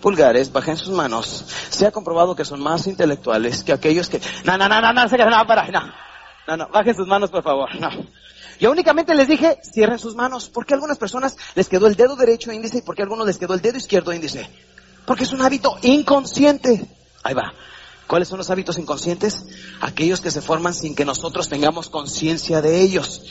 pulgares, 0.00 0.52
bajen 0.52 0.76
sus 0.76 0.90
manos. 0.90 1.44
Se 1.70 1.86
ha 1.86 1.90
comprobado 1.90 2.36
que 2.36 2.44
son 2.44 2.60
más 2.60 2.86
intelectuales 2.86 3.64
que 3.64 3.72
aquellos 3.72 4.08
que, 4.08 4.20
no, 4.44 4.56
no, 4.56 4.68
no, 4.68 4.80
no, 4.80 4.92
no, 4.92 5.04
no, 5.04 5.46
para, 5.46 5.68
no, 5.68 5.92
no, 6.46 6.56
no, 6.56 6.68
bajen 6.68 6.94
sus 6.94 7.06
manos 7.06 7.30
por 7.30 7.42
favor, 7.42 7.68
no. 7.80 7.90
Yo 8.58 8.70
únicamente 8.70 9.14
les 9.14 9.28
dije, 9.28 9.58
cierren 9.62 9.98
sus 9.98 10.14
manos. 10.14 10.48
porque 10.48 10.74
algunas 10.74 10.98
personas 10.98 11.36
les 11.54 11.68
quedó 11.68 11.86
el 11.86 11.96
dedo 11.96 12.16
derecho 12.16 12.52
índice 12.52 12.78
y 12.78 12.82
por 12.82 12.94
qué 12.94 13.02
a 13.02 13.04
algunos 13.04 13.26
les 13.26 13.38
quedó 13.38 13.54
el 13.54 13.60
dedo 13.60 13.76
izquierdo 13.76 14.12
índice? 14.12 14.48
Porque 15.04 15.24
es 15.24 15.32
un 15.32 15.42
hábito 15.42 15.76
inconsciente. 15.82 16.86
Ahí 17.22 17.34
va. 17.34 17.52
¿Cuáles 18.06 18.28
son 18.28 18.38
los 18.38 18.50
hábitos 18.50 18.78
inconscientes? 18.78 19.44
Aquellos 19.80 20.20
que 20.20 20.30
se 20.30 20.40
forman 20.40 20.74
sin 20.74 20.94
que 20.94 21.04
nosotros 21.04 21.48
tengamos 21.48 21.88
conciencia 21.88 22.62
de 22.62 22.80
ellos. 22.80 23.22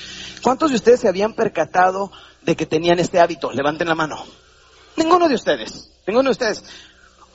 ¿Cuántos 0.41 0.71
de 0.71 0.75
ustedes 0.75 0.99
se 0.99 1.07
habían 1.07 1.33
percatado 1.33 2.11
de 2.41 2.55
que 2.55 2.65
tenían 2.65 2.99
este 2.99 3.19
hábito? 3.19 3.51
Levanten 3.51 3.87
la 3.87 3.95
mano. 3.95 4.23
Ninguno 4.97 5.27
de 5.29 5.35
ustedes. 5.35 5.91
Ninguno 6.05 6.29
de 6.29 6.31
ustedes. 6.31 6.63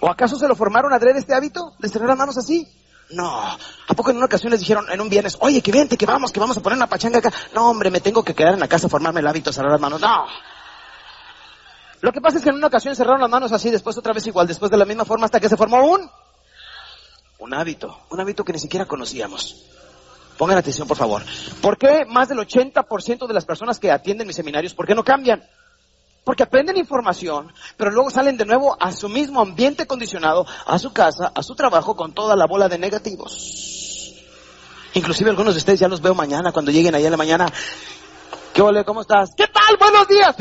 ¿O 0.00 0.09
acaso 0.09 0.38
se 0.38 0.48
lo 0.48 0.55
formaron 0.55 0.92
adrede 0.92 1.18
este 1.18 1.35
hábito 1.35 1.72
de 1.79 1.88
cerrar 1.88 2.09
las 2.09 2.18
manos 2.18 2.37
así? 2.37 2.68
No. 3.11 3.40
¿A 3.40 3.94
poco 3.94 4.11
en 4.11 4.18
una 4.18 4.26
ocasión 4.26 4.50
les 4.50 4.61
dijeron 4.61 4.87
en 4.90 5.00
un 5.00 5.09
viernes, 5.09 5.37
oye, 5.40 5.62
que 5.62 5.72
vente, 5.72 5.96
que 5.96 6.07
vamos, 6.07 6.33
que 6.33 6.40
vamos 6.40 6.57
a 6.57 6.61
poner 6.61 6.76
una 6.76 6.87
pachanga 6.87 7.18
acá? 7.18 7.33
No, 7.55 7.70
hombre, 7.70 7.90
me 7.90 8.00
tengo 8.00 8.22
que 8.22 8.35
quedar 8.35 8.55
en 8.55 8.61
la 8.61 8.68
casa 8.68 8.87
a 8.87 8.90
formarme 8.90 9.20
el 9.20 9.26
hábito 9.26 9.50
de 9.50 9.55
cerrar 9.55 9.72
las 9.72 9.81
manos. 9.81 10.00
No. 10.00 10.26
Lo 12.00 12.12
que 12.12 12.20
pasa 12.20 12.38
es 12.38 12.44
que 12.44 12.50
en 12.50 12.57
una 12.57 12.68
ocasión 12.68 12.94
cerraron 12.96 13.20
las 13.20 13.31
manos 13.31 13.53
así, 13.53 13.70
después 13.70 13.96
otra 13.98 14.12
vez 14.12 14.26
igual, 14.26 14.46
después 14.46 14.70
de 14.70 14.76
la 14.76 14.85
misma 14.85 15.05
forma 15.05 15.26
hasta 15.26 15.40
que 15.40 15.48
se 15.48 15.57
formó 15.57 15.85
un, 15.85 16.09
un 17.40 17.55
hábito, 17.55 17.98
un 18.11 18.20
hábito 18.20 18.44
que 18.44 18.53
ni 18.53 18.59
siquiera 18.59 18.87
conocíamos. 18.87 19.57
Pongan 20.38 20.59
atención, 20.59 20.87
por 20.88 20.96
favor. 20.96 21.22
¿Por 21.61 21.76
qué 21.76 22.05
más 22.07 22.29
del 22.29 22.38
80% 22.38 23.26
de 23.26 23.35
las 23.35 23.44
personas 23.44 23.79
que 23.79 23.90
atienden 23.90 24.26
mis 24.26 24.37
seminarios, 24.37 24.74
por 24.74 24.87
qué 24.87 24.94
no 24.94 25.05
cambian? 25.05 25.42
Porque 26.24 26.42
aprenden 26.42 26.76
información, 26.76 27.53
pero 27.76 27.90
luego 27.90 28.11
salen 28.11 28.37
de 28.37 28.44
nuevo 28.44 28.76
a 28.79 28.92
su 28.92 29.09
mismo 29.09 29.40
ambiente 29.40 29.87
condicionado, 29.87 30.46
a 30.66 30.79
su 30.79 30.92
casa, 30.92 31.33
a 31.35 31.42
su 31.42 31.55
trabajo, 31.55 31.96
con 31.96 32.12
toda 32.12 32.37
la 32.37 32.46
bola 32.46 32.68
de 32.68 32.79
negativos. 32.79 34.14
Inclusive 34.94 35.31
algunos 35.31 35.55
de 35.55 35.59
ustedes 35.59 35.81
ya 35.81 35.88
los 35.88 36.00
veo 36.00 36.14
mañana, 36.14 36.53
cuando 36.53 36.70
lleguen 36.70 36.94
ahí 36.94 37.05
en 37.05 37.11
la 37.11 37.16
mañana. 37.16 37.46
¿Qué 38.53 38.62
ole? 38.62 38.85
¿Cómo 38.85 39.03
estás? 39.03 39.31
¿Qué 39.37 39.46
tal? 39.46 39.76
Buenos 39.79 40.09
días. 40.09 40.37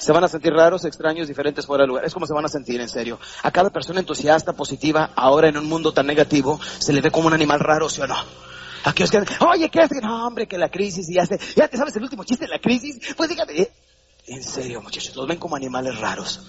Se 0.00 0.12
van 0.12 0.24
a 0.24 0.28
sentir 0.28 0.52
raros, 0.52 0.84
extraños, 0.86 1.28
diferentes 1.28 1.66
fuera 1.66 1.84
de 1.84 1.88
lugar. 1.88 2.04
Es 2.04 2.14
como 2.14 2.26
se 2.26 2.32
van 2.32 2.44
a 2.44 2.48
sentir, 2.48 2.80
en 2.80 2.88
serio. 2.88 3.20
A 3.42 3.50
cada 3.50 3.68
persona 3.68 4.00
entusiasta, 4.00 4.54
positiva, 4.54 5.10
ahora 5.14 5.48
en 5.48 5.58
un 5.58 5.66
mundo 5.66 5.92
tan 5.92 6.06
negativo, 6.06 6.58
se 6.78 6.92
le 6.92 7.02
ve 7.02 7.10
como 7.10 7.28
un 7.28 7.34
animal 7.34 7.60
raro, 7.60 7.88
¿sí 7.88 8.00
o 8.00 8.06
no? 8.06 8.16
Aquellos 8.84 9.10
que 9.10 9.18
oye, 9.44 9.68
¿qué 9.68 9.80
es? 9.80 9.90
No, 10.02 10.26
hombre, 10.26 10.48
que 10.48 10.56
la 10.56 10.70
crisis 10.70 11.08
y 11.10 11.14
ya, 11.14 11.26
se, 11.26 11.38
ya 11.54 11.68
te 11.68 11.76
sabes 11.76 11.94
el 11.96 12.02
último 12.02 12.24
chiste 12.24 12.46
de 12.46 12.50
la 12.50 12.58
crisis. 12.58 12.98
Pues 13.14 13.28
dígame, 13.28 13.68
en 14.26 14.42
serio, 14.42 14.80
muchachos, 14.80 15.14
los 15.16 15.26
ven 15.26 15.38
como 15.38 15.56
animales 15.56 15.98
raros. 15.98 16.40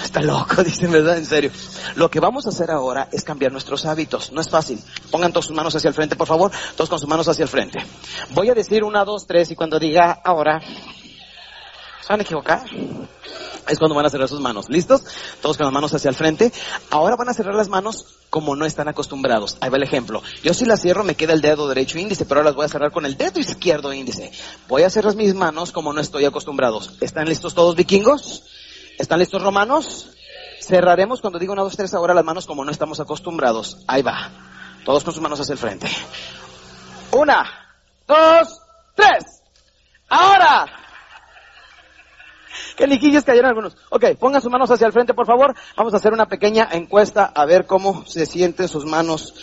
Está 0.00 0.22
loco, 0.22 0.62
dicen, 0.64 0.90
¿verdad? 0.90 1.18
En 1.18 1.26
serio. 1.26 1.50
Lo 1.96 2.10
que 2.10 2.20
vamos 2.20 2.46
a 2.46 2.50
hacer 2.50 2.70
ahora 2.70 3.08
es 3.12 3.24
cambiar 3.24 3.52
nuestros 3.52 3.84
hábitos. 3.84 4.32
No 4.32 4.40
es 4.40 4.48
fácil. 4.48 4.80
Pongan 5.10 5.32
todas 5.32 5.46
sus 5.46 5.56
manos 5.56 5.74
hacia 5.74 5.88
el 5.88 5.94
frente, 5.94 6.16
por 6.16 6.28
favor. 6.28 6.50
Todos 6.76 6.88
con 6.88 6.98
sus 6.98 7.08
manos 7.08 7.28
hacia 7.28 7.42
el 7.42 7.48
frente. 7.48 7.78
Voy 8.30 8.48
a 8.48 8.54
decir 8.54 8.84
una, 8.84 9.04
dos, 9.04 9.26
tres 9.26 9.50
y 9.50 9.56
cuando 9.56 9.78
diga 9.78 10.20
ahora, 10.24 10.60
¿se 12.02 12.12
van 12.12 12.20
a 12.20 12.22
equivocar? 12.22 12.64
es 13.68 13.78
cuando 13.78 13.94
van 13.94 14.06
a 14.06 14.10
cerrar 14.10 14.28
sus 14.28 14.40
manos. 14.40 14.68
¿Listos? 14.68 15.02
Todos 15.40 15.56
con 15.56 15.66
las 15.66 15.72
manos 15.72 15.94
hacia 15.94 16.08
el 16.08 16.14
frente. 16.14 16.52
Ahora 16.90 17.16
van 17.16 17.28
a 17.28 17.34
cerrar 17.34 17.54
las 17.54 17.68
manos 17.68 18.06
como 18.30 18.56
no 18.56 18.64
están 18.64 18.88
acostumbrados. 18.88 19.56
Ahí 19.60 19.70
va 19.70 19.76
el 19.76 19.82
ejemplo. 19.82 20.22
Yo 20.42 20.54
si 20.54 20.64
las 20.64 20.80
cierro 20.80 21.04
me 21.04 21.14
queda 21.14 21.32
el 21.32 21.40
dedo 21.40 21.68
derecho 21.68 21.98
índice, 21.98 22.24
pero 22.24 22.40
ahora 22.40 22.50
las 22.50 22.56
voy 22.56 22.64
a 22.64 22.68
cerrar 22.68 22.92
con 22.92 23.06
el 23.06 23.16
dedo 23.16 23.38
izquierdo 23.38 23.92
índice. 23.92 24.32
Voy 24.68 24.82
a 24.82 24.90
cerrar 24.90 25.14
mis 25.14 25.34
manos 25.34 25.72
como 25.72 25.92
no 25.92 26.00
estoy 26.00 26.24
acostumbrados. 26.24 26.96
¿Están 27.00 27.28
listos 27.28 27.54
todos 27.54 27.76
vikingos? 27.76 28.44
¿Están 28.98 29.20
listos 29.20 29.42
romanos? 29.42 30.10
Cerraremos 30.60 31.20
cuando 31.20 31.38
digo 31.38 31.52
una, 31.52 31.62
dos, 31.62 31.76
tres 31.76 31.92
ahora 31.94 32.14
las 32.14 32.24
manos 32.24 32.46
como 32.46 32.64
no 32.64 32.70
estamos 32.70 33.00
acostumbrados. 33.00 33.78
Ahí 33.86 34.02
va. 34.02 34.30
Todos 34.84 35.04
con 35.04 35.12
sus 35.12 35.22
manos 35.22 35.40
hacia 35.40 35.52
el 35.52 35.58
frente. 35.58 35.88
Una, 37.12 37.44
dos, 38.06 38.60
tres. 38.96 39.42
Ahora. 40.08 40.81
Que 42.76 42.86
liquillos 42.86 43.24
cayeron 43.24 43.48
algunos. 43.48 43.76
Ok, 43.90 44.16
pongan 44.18 44.40
sus 44.40 44.50
manos 44.50 44.70
hacia 44.70 44.86
el 44.86 44.92
frente, 44.92 45.14
por 45.14 45.26
favor. 45.26 45.54
Vamos 45.76 45.92
a 45.94 45.96
hacer 45.96 46.12
una 46.12 46.26
pequeña 46.26 46.68
encuesta 46.72 47.32
a 47.34 47.44
ver 47.44 47.66
cómo 47.66 48.04
se 48.06 48.26
sienten 48.26 48.68
sus 48.68 48.84
manos 48.84 49.34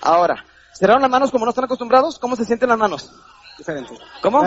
ahora. 0.00 0.44
¿Cerraron 0.72 1.02
las 1.02 1.10
manos 1.10 1.30
como 1.30 1.44
no 1.44 1.50
están 1.50 1.64
acostumbrados? 1.64 2.18
¿Cómo 2.18 2.36
se 2.36 2.44
sienten 2.44 2.68
las 2.68 2.78
manos? 2.78 3.10
Diferentes. 3.56 3.98
¿Cómo? 4.20 4.42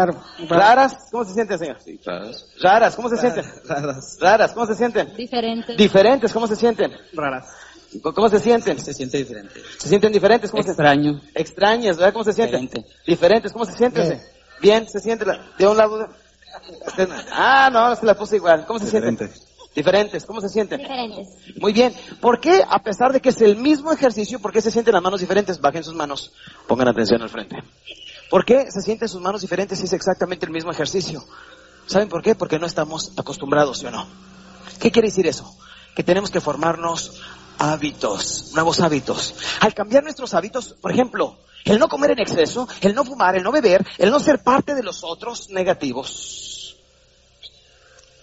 ¿Raras? 0.50 1.08
¿Cómo 1.12 1.24
se 1.24 1.34
sienten, 1.34 1.58
señor? 1.58 1.78
Sí, 1.84 2.00
raras. 2.06 2.46
¿Raras? 2.62 2.96
¿Cómo 2.96 3.10
se 3.10 3.18
sienten? 3.18 3.46
Raras. 3.66 4.18
¿Raras? 4.20 4.52
¿Cómo 4.52 4.66
se 4.66 4.76
sienten? 4.76 5.16
Diferentes. 5.16 5.78
¿Diferentes? 5.78 6.34
¿Cómo 6.34 6.48
se 6.48 6.56
sienten? 6.58 6.92
Raras. 7.14 7.48
¿Cómo 8.02 8.28
se 8.28 8.40
sienten? 8.40 8.80
Se 8.80 8.94
siente 8.94 9.18
diferente. 9.18 9.62
¿Se 9.78 9.88
sienten 9.88 10.12
diferentes? 10.12 10.52
¿Cómo 10.52 10.62
Extraño. 10.62 11.22
Se... 11.22 11.42
Extrañas, 11.42 11.98
¿verdad? 11.98 12.12
¿Cómo 12.12 12.26
se 12.26 12.34
sienten? 12.34 12.62
Diferente. 12.62 12.94
Diferentes. 13.06 13.54
¿Cómo 13.54 13.66
se 13.66 13.74
sienten? 13.74 14.10
Bien, 14.10 14.22
Bien 14.62 14.90
se 14.90 15.00
siente 15.00 15.26
de 15.58 15.68
un 15.68 15.78
lado. 15.78 16.10
Ah, 17.32 17.70
no, 17.72 17.96
se 17.96 18.06
la 18.06 18.16
puse 18.16 18.38
igual. 18.38 18.66
¿Cómo 18.66 18.80
se 18.80 18.86
Diferentes. 18.86 19.32
sienten? 19.32 19.48
Diferentes. 19.76 20.26
¿Cómo 20.26 20.42
se 20.42 20.50
sienten? 20.50 20.80
Diferentes. 20.80 21.28
Muy 21.60 21.74
bien. 21.74 21.94
¿Por 22.20 22.40
qué, 22.40 22.64
a 22.68 22.80
pesar 22.80 23.14
de 23.14 23.20
que 23.22 23.30
es 23.30 23.42
el 23.42 23.58
mismo 23.58 23.92
ejercicio, 23.92 24.40
por 24.40 24.52
qué 24.52 24.62
se 24.62 24.72
sienten 24.72 24.94
las 24.94 25.04
manos 25.04 25.20
diferentes? 25.20 25.62
Bajen 25.62 25.84
sus 25.84 25.94
manos. 25.94 26.32
Pongan 26.68 26.88
atención 26.88 27.22
al 27.22 27.30
frente. 27.30 27.58
¿Por 28.30 28.44
qué 28.44 28.72
se 28.72 28.82
sienten 28.82 29.08
sus 29.08 29.22
manos 29.22 29.42
diferentes 29.42 29.80
si 29.80 29.86
es 29.86 29.94
exactamente 29.94 30.46
el 30.46 30.52
mismo 30.52 30.72
ejercicio? 30.72 31.24
¿Saben 31.86 32.10
por 32.10 32.22
qué? 32.22 32.36
Porque 32.36 32.60
no 32.60 32.66
estamos 32.66 33.12
acostumbrados, 33.18 33.80
¿sí 33.80 33.86
o 33.86 33.92
no? 33.92 34.08
¿Qué 34.80 34.92
quiere 34.92 35.08
decir 35.08 35.28
eso? 35.28 35.56
Que 35.96 36.04
tenemos 36.04 36.30
que 36.30 36.42
formarnos 36.42 37.22
hábitos, 37.60 38.52
nuevos 38.54 38.80
hábitos. 38.82 39.36
Al 39.62 39.74
cambiar 39.74 40.04
nuestros 40.04 40.34
hábitos, 40.34 40.76
por 40.82 40.92
ejemplo, 40.92 41.38
el 41.66 41.80
no 41.80 41.88
comer 41.88 42.12
en 42.12 42.20
exceso, 42.20 42.68
el 42.82 42.94
no 42.94 43.04
fumar, 43.04 43.36
el 43.36 43.44
no 43.44 43.52
beber, 43.52 43.86
el 43.98 44.12
no 44.12 44.20
ser 44.20 44.44
parte 44.44 44.76
de 44.76 44.84
los 44.84 45.04
otros 45.04 45.50
negativos, 45.50 46.47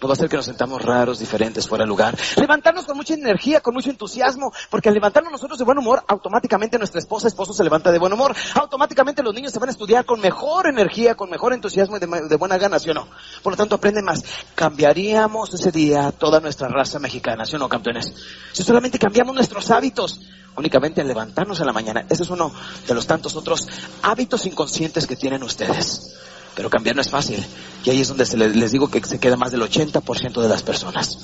va 0.03 0.09
a 0.09 0.13
hacer 0.13 0.29
que 0.29 0.35
nos 0.35 0.45
sentamos 0.45 0.81
raros, 0.81 1.19
diferentes, 1.19 1.67
fuera 1.67 1.83
de 1.83 1.87
lugar. 1.87 2.17
Levantarnos 2.37 2.85
con 2.85 2.97
mucha 2.97 3.13
energía, 3.13 3.61
con 3.61 3.73
mucho 3.73 3.89
entusiasmo, 3.89 4.51
porque 4.69 4.89
al 4.89 4.95
levantarnos 4.95 5.31
nosotros 5.31 5.57
de 5.57 5.65
buen 5.65 5.77
humor, 5.77 6.03
automáticamente 6.07 6.77
nuestra 6.77 6.99
esposa, 6.99 7.27
esposo 7.27 7.53
se 7.53 7.63
levanta 7.63 7.91
de 7.91 7.99
buen 7.99 8.13
humor. 8.13 8.35
Automáticamente 8.55 9.23
los 9.23 9.33
niños 9.33 9.51
se 9.51 9.59
van 9.59 9.69
a 9.69 9.71
estudiar 9.71 10.05
con 10.05 10.19
mejor 10.19 10.67
energía, 10.67 11.15
con 11.15 11.29
mejor 11.29 11.53
entusiasmo 11.53 11.97
y 11.97 11.99
de, 11.99 12.07
de 12.07 12.35
buena 12.35 12.57
gana, 12.57 12.79
¿sí 12.79 12.89
o 12.89 12.93
no? 12.93 13.07
Por 13.41 13.53
lo 13.53 13.57
tanto, 13.57 13.75
aprenden 13.75 14.05
más. 14.05 14.23
Cambiaríamos 14.53 15.53
ese 15.53 15.71
día 15.71 16.11
toda 16.11 16.39
nuestra 16.39 16.67
raza 16.67 16.99
mexicana, 16.99 17.45
¿sí 17.45 17.55
o 17.55 17.59
no, 17.59 17.69
campeones? 17.69 18.13
Si 18.51 18.63
solamente 18.63 18.99
cambiamos 18.99 19.33
nuestros 19.33 19.71
hábitos, 19.71 20.21
únicamente 20.57 21.01
al 21.01 21.07
levantarnos 21.07 21.59
en 21.59 21.65
la 21.65 21.73
mañana. 21.73 22.05
Ese 22.09 22.23
es 22.23 22.29
uno 22.29 22.51
de 22.87 22.93
los 22.93 23.07
tantos 23.07 23.35
otros 23.35 23.67
hábitos 24.01 24.45
inconscientes 24.45 25.07
que 25.07 25.15
tienen 25.15 25.43
ustedes. 25.43 26.15
Pero 26.55 26.69
cambiar 26.69 26.95
no 26.95 27.01
es 27.01 27.09
fácil. 27.09 27.45
Y 27.83 27.89
ahí 27.89 28.01
es 28.01 28.07
donde 28.07 28.25
se 28.25 28.37
les, 28.37 28.55
les 28.55 28.71
digo 28.71 28.89
que 28.89 29.03
se 29.03 29.19
queda 29.19 29.35
más 29.35 29.51
del 29.51 29.61
80% 29.61 30.41
de 30.41 30.49
las 30.49 30.63
personas. 30.63 31.19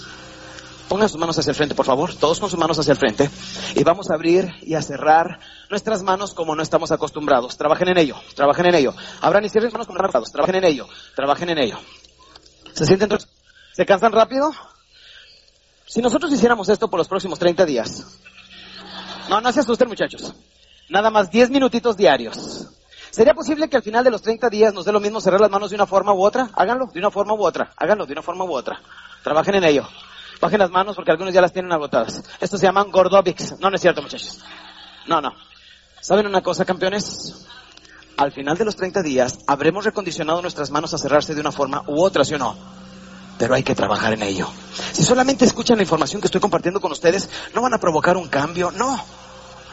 Pongan 0.91 1.07
sus 1.07 1.17
manos 1.17 1.39
hacia 1.39 1.51
el 1.51 1.55
frente, 1.55 1.73
por 1.73 1.85
favor. 1.85 2.13
Todos 2.13 2.41
con 2.41 2.49
sus 2.49 2.59
manos 2.59 2.77
hacia 2.77 2.91
el 2.91 2.97
frente. 2.97 3.29
Y 3.75 3.83
vamos 3.85 4.11
a 4.11 4.15
abrir 4.15 4.49
y 4.61 4.73
a 4.73 4.81
cerrar 4.81 5.39
nuestras 5.69 6.03
manos 6.03 6.33
como 6.33 6.53
no 6.53 6.61
estamos 6.61 6.91
acostumbrados. 6.91 7.55
Trabajen 7.55 7.87
en 7.87 7.97
ello. 7.97 8.17
Trabajen 8.35 8.65
en 8.65 8.75
ello. 8.75 8.93
Abran 9.21 9.45
y 9.45 9.49
cierren 9.49 9.71
manos 9.71 9.87
como 9.87 9.99
no 9.99 10.03
acostumbrados. 10.03 10.33
Trabajen 10.33 10.55
en 10.55 10.65
ello. 10.65 10.87
Trabajen 11.15 11.49
en 11.49 11.59
ello. 11.59 11.79
¿Se 12.73 12.85
sienten? 12.85 13.09
¿Se 13.71 13.85
cansan 13.85 14.11
rápido? 14.11 14.51
Si 15.87 16.01
nosotros 16.01 16.33
hiciéramos 16.33 16.67
esto 16.67 16.89
por 16.89 16.97
los 16.97 17.07
próximos 17.07 17.39
30 17.39 17.65
días. 17.65 18.05
No, 19.29 19.39
no 19.39 19.49
se 19.53 19.61
asusten, 19.61 19.87
muchachos. 19.87 20.33
Nada 20.89 21.09
más 21.09 21.31
10 21.31 21.51
minutitos 21.51 21.95
diarios. 21.95 22.67
¿Sería 23.11 23.33
posible 23.33 23.69
que 23.69 23.75
al 23.75 23.83
final 23.83 24.05
de 24.05 24.09
los 24.09 24.21
30 24.21 24.49
días 24.49 24.73
nos 24.73 24.85
dé 24.85 24.93
lo 24.93 25.01
mismo 25.01 25.19
cerrar 25.19 25.41
las 25.41 25.51
manos 25.51 25.69
de 25.69 25.75
una 25.75 25.85
forma 25.85 26.13
u 26.13 26.23
otra? 26.23 26.49
Háganlo 26.53 26.87
de 26.87 26.99
una 26.99 27.11
forma 27.11 27.33
u 27.33 27.45
otra. 27.45 27.71
Háganlo 27.75 28.05
de 28.05 28.13
una 28.13 28.21
forma 28.21 28.45
u 28.45 28.53
otra. 28.53 28.81
Trabajen 29.21 29.55
en 29.55 29.65
ello. 29.65 29.87
Bajen 30.39 30.59
las 30.59 30.71
manos 30.71 30.95
porque 30.95 31.11
algunos 31.11 31.33
ya 31.33 31.41
las 31.41 31.51
tienen 31.51 31.73
agotadas. 31.73 32.23
Estos 32.39 32.61
se 32.61 32.65
llaman 32.65 32.89
gordobics. 32.89 33.59
No, 33.59 33.69
no 33.69 33.75
es 33.75 33.81
cierto, 33.81 34.01
muchachos. 34.01 34.39
No, 35.07 35.19
no. 35.19 35.33
¿Saben 35.99 36.25
una 36.25 36.41
cosa, 36.41 36.63
campeones? 36.63 37.45
Al 38.15 38.31
final 38.31 38.57
de 38.57 38.63
los 38.65 38.77
30 38.77 39.01
días 39.03 39.39
habremos 39.45 39.83
recondicionado 39.83 40.41
nuestras 40.41 40.71
manos 40.71 40.93
a 40.93 40.97
cerrarse 40.97 41.35
de 41.35 41.41
una 41.41 41.51
forma 41.51 41.83
u 41.87 42.01
otra, 42.01 42.23
¿sí 42.23 42.35
o 42.35 42.37
no? 42.37 42.55
Pero 43.37 43.55
hay 43.55 43.63
que 43.63 43.75
trabajar 43.75 44.13
en 44.13 44.23
ello. 44.23 44.47
Si 44.93 45.03
solamente 45.03 45.43
escuchan 45.43 45.77
la 45.77 45.83
información 45.83 46.21
que 46.21 46.27
estoy 46.27 46.39
compartiendo 46.39 46.79
con 46.79 46.91
ustedes, 46.93 47.29
no 47.53 47.61
van 47.61 47.73
a 47.73 47.77
provocar 47.77 48.15
un 48.15 48.29
cambio, 48.29 48.71
no. 48.71 49.03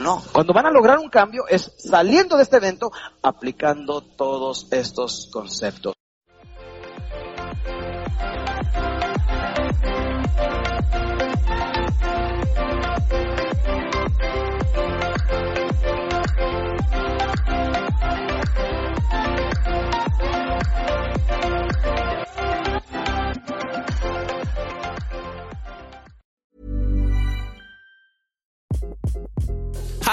No, 0.01 0.23
cuando 0.33 0.53
van 0.53 0.67
a 0.67 0.71
lograr 0.71 0.99
un 0.99 1.09
cambio 1.09 1.47
es 1.49 1.73
saliendo 1.79 2.37
de 2.37 2.45
este 2.45 2.59
evento 2.59 2.93
aplicando 3.23 4.01
todos 4.01 4.69
estos 4.71 5.29
conceptos. 5.33 5.98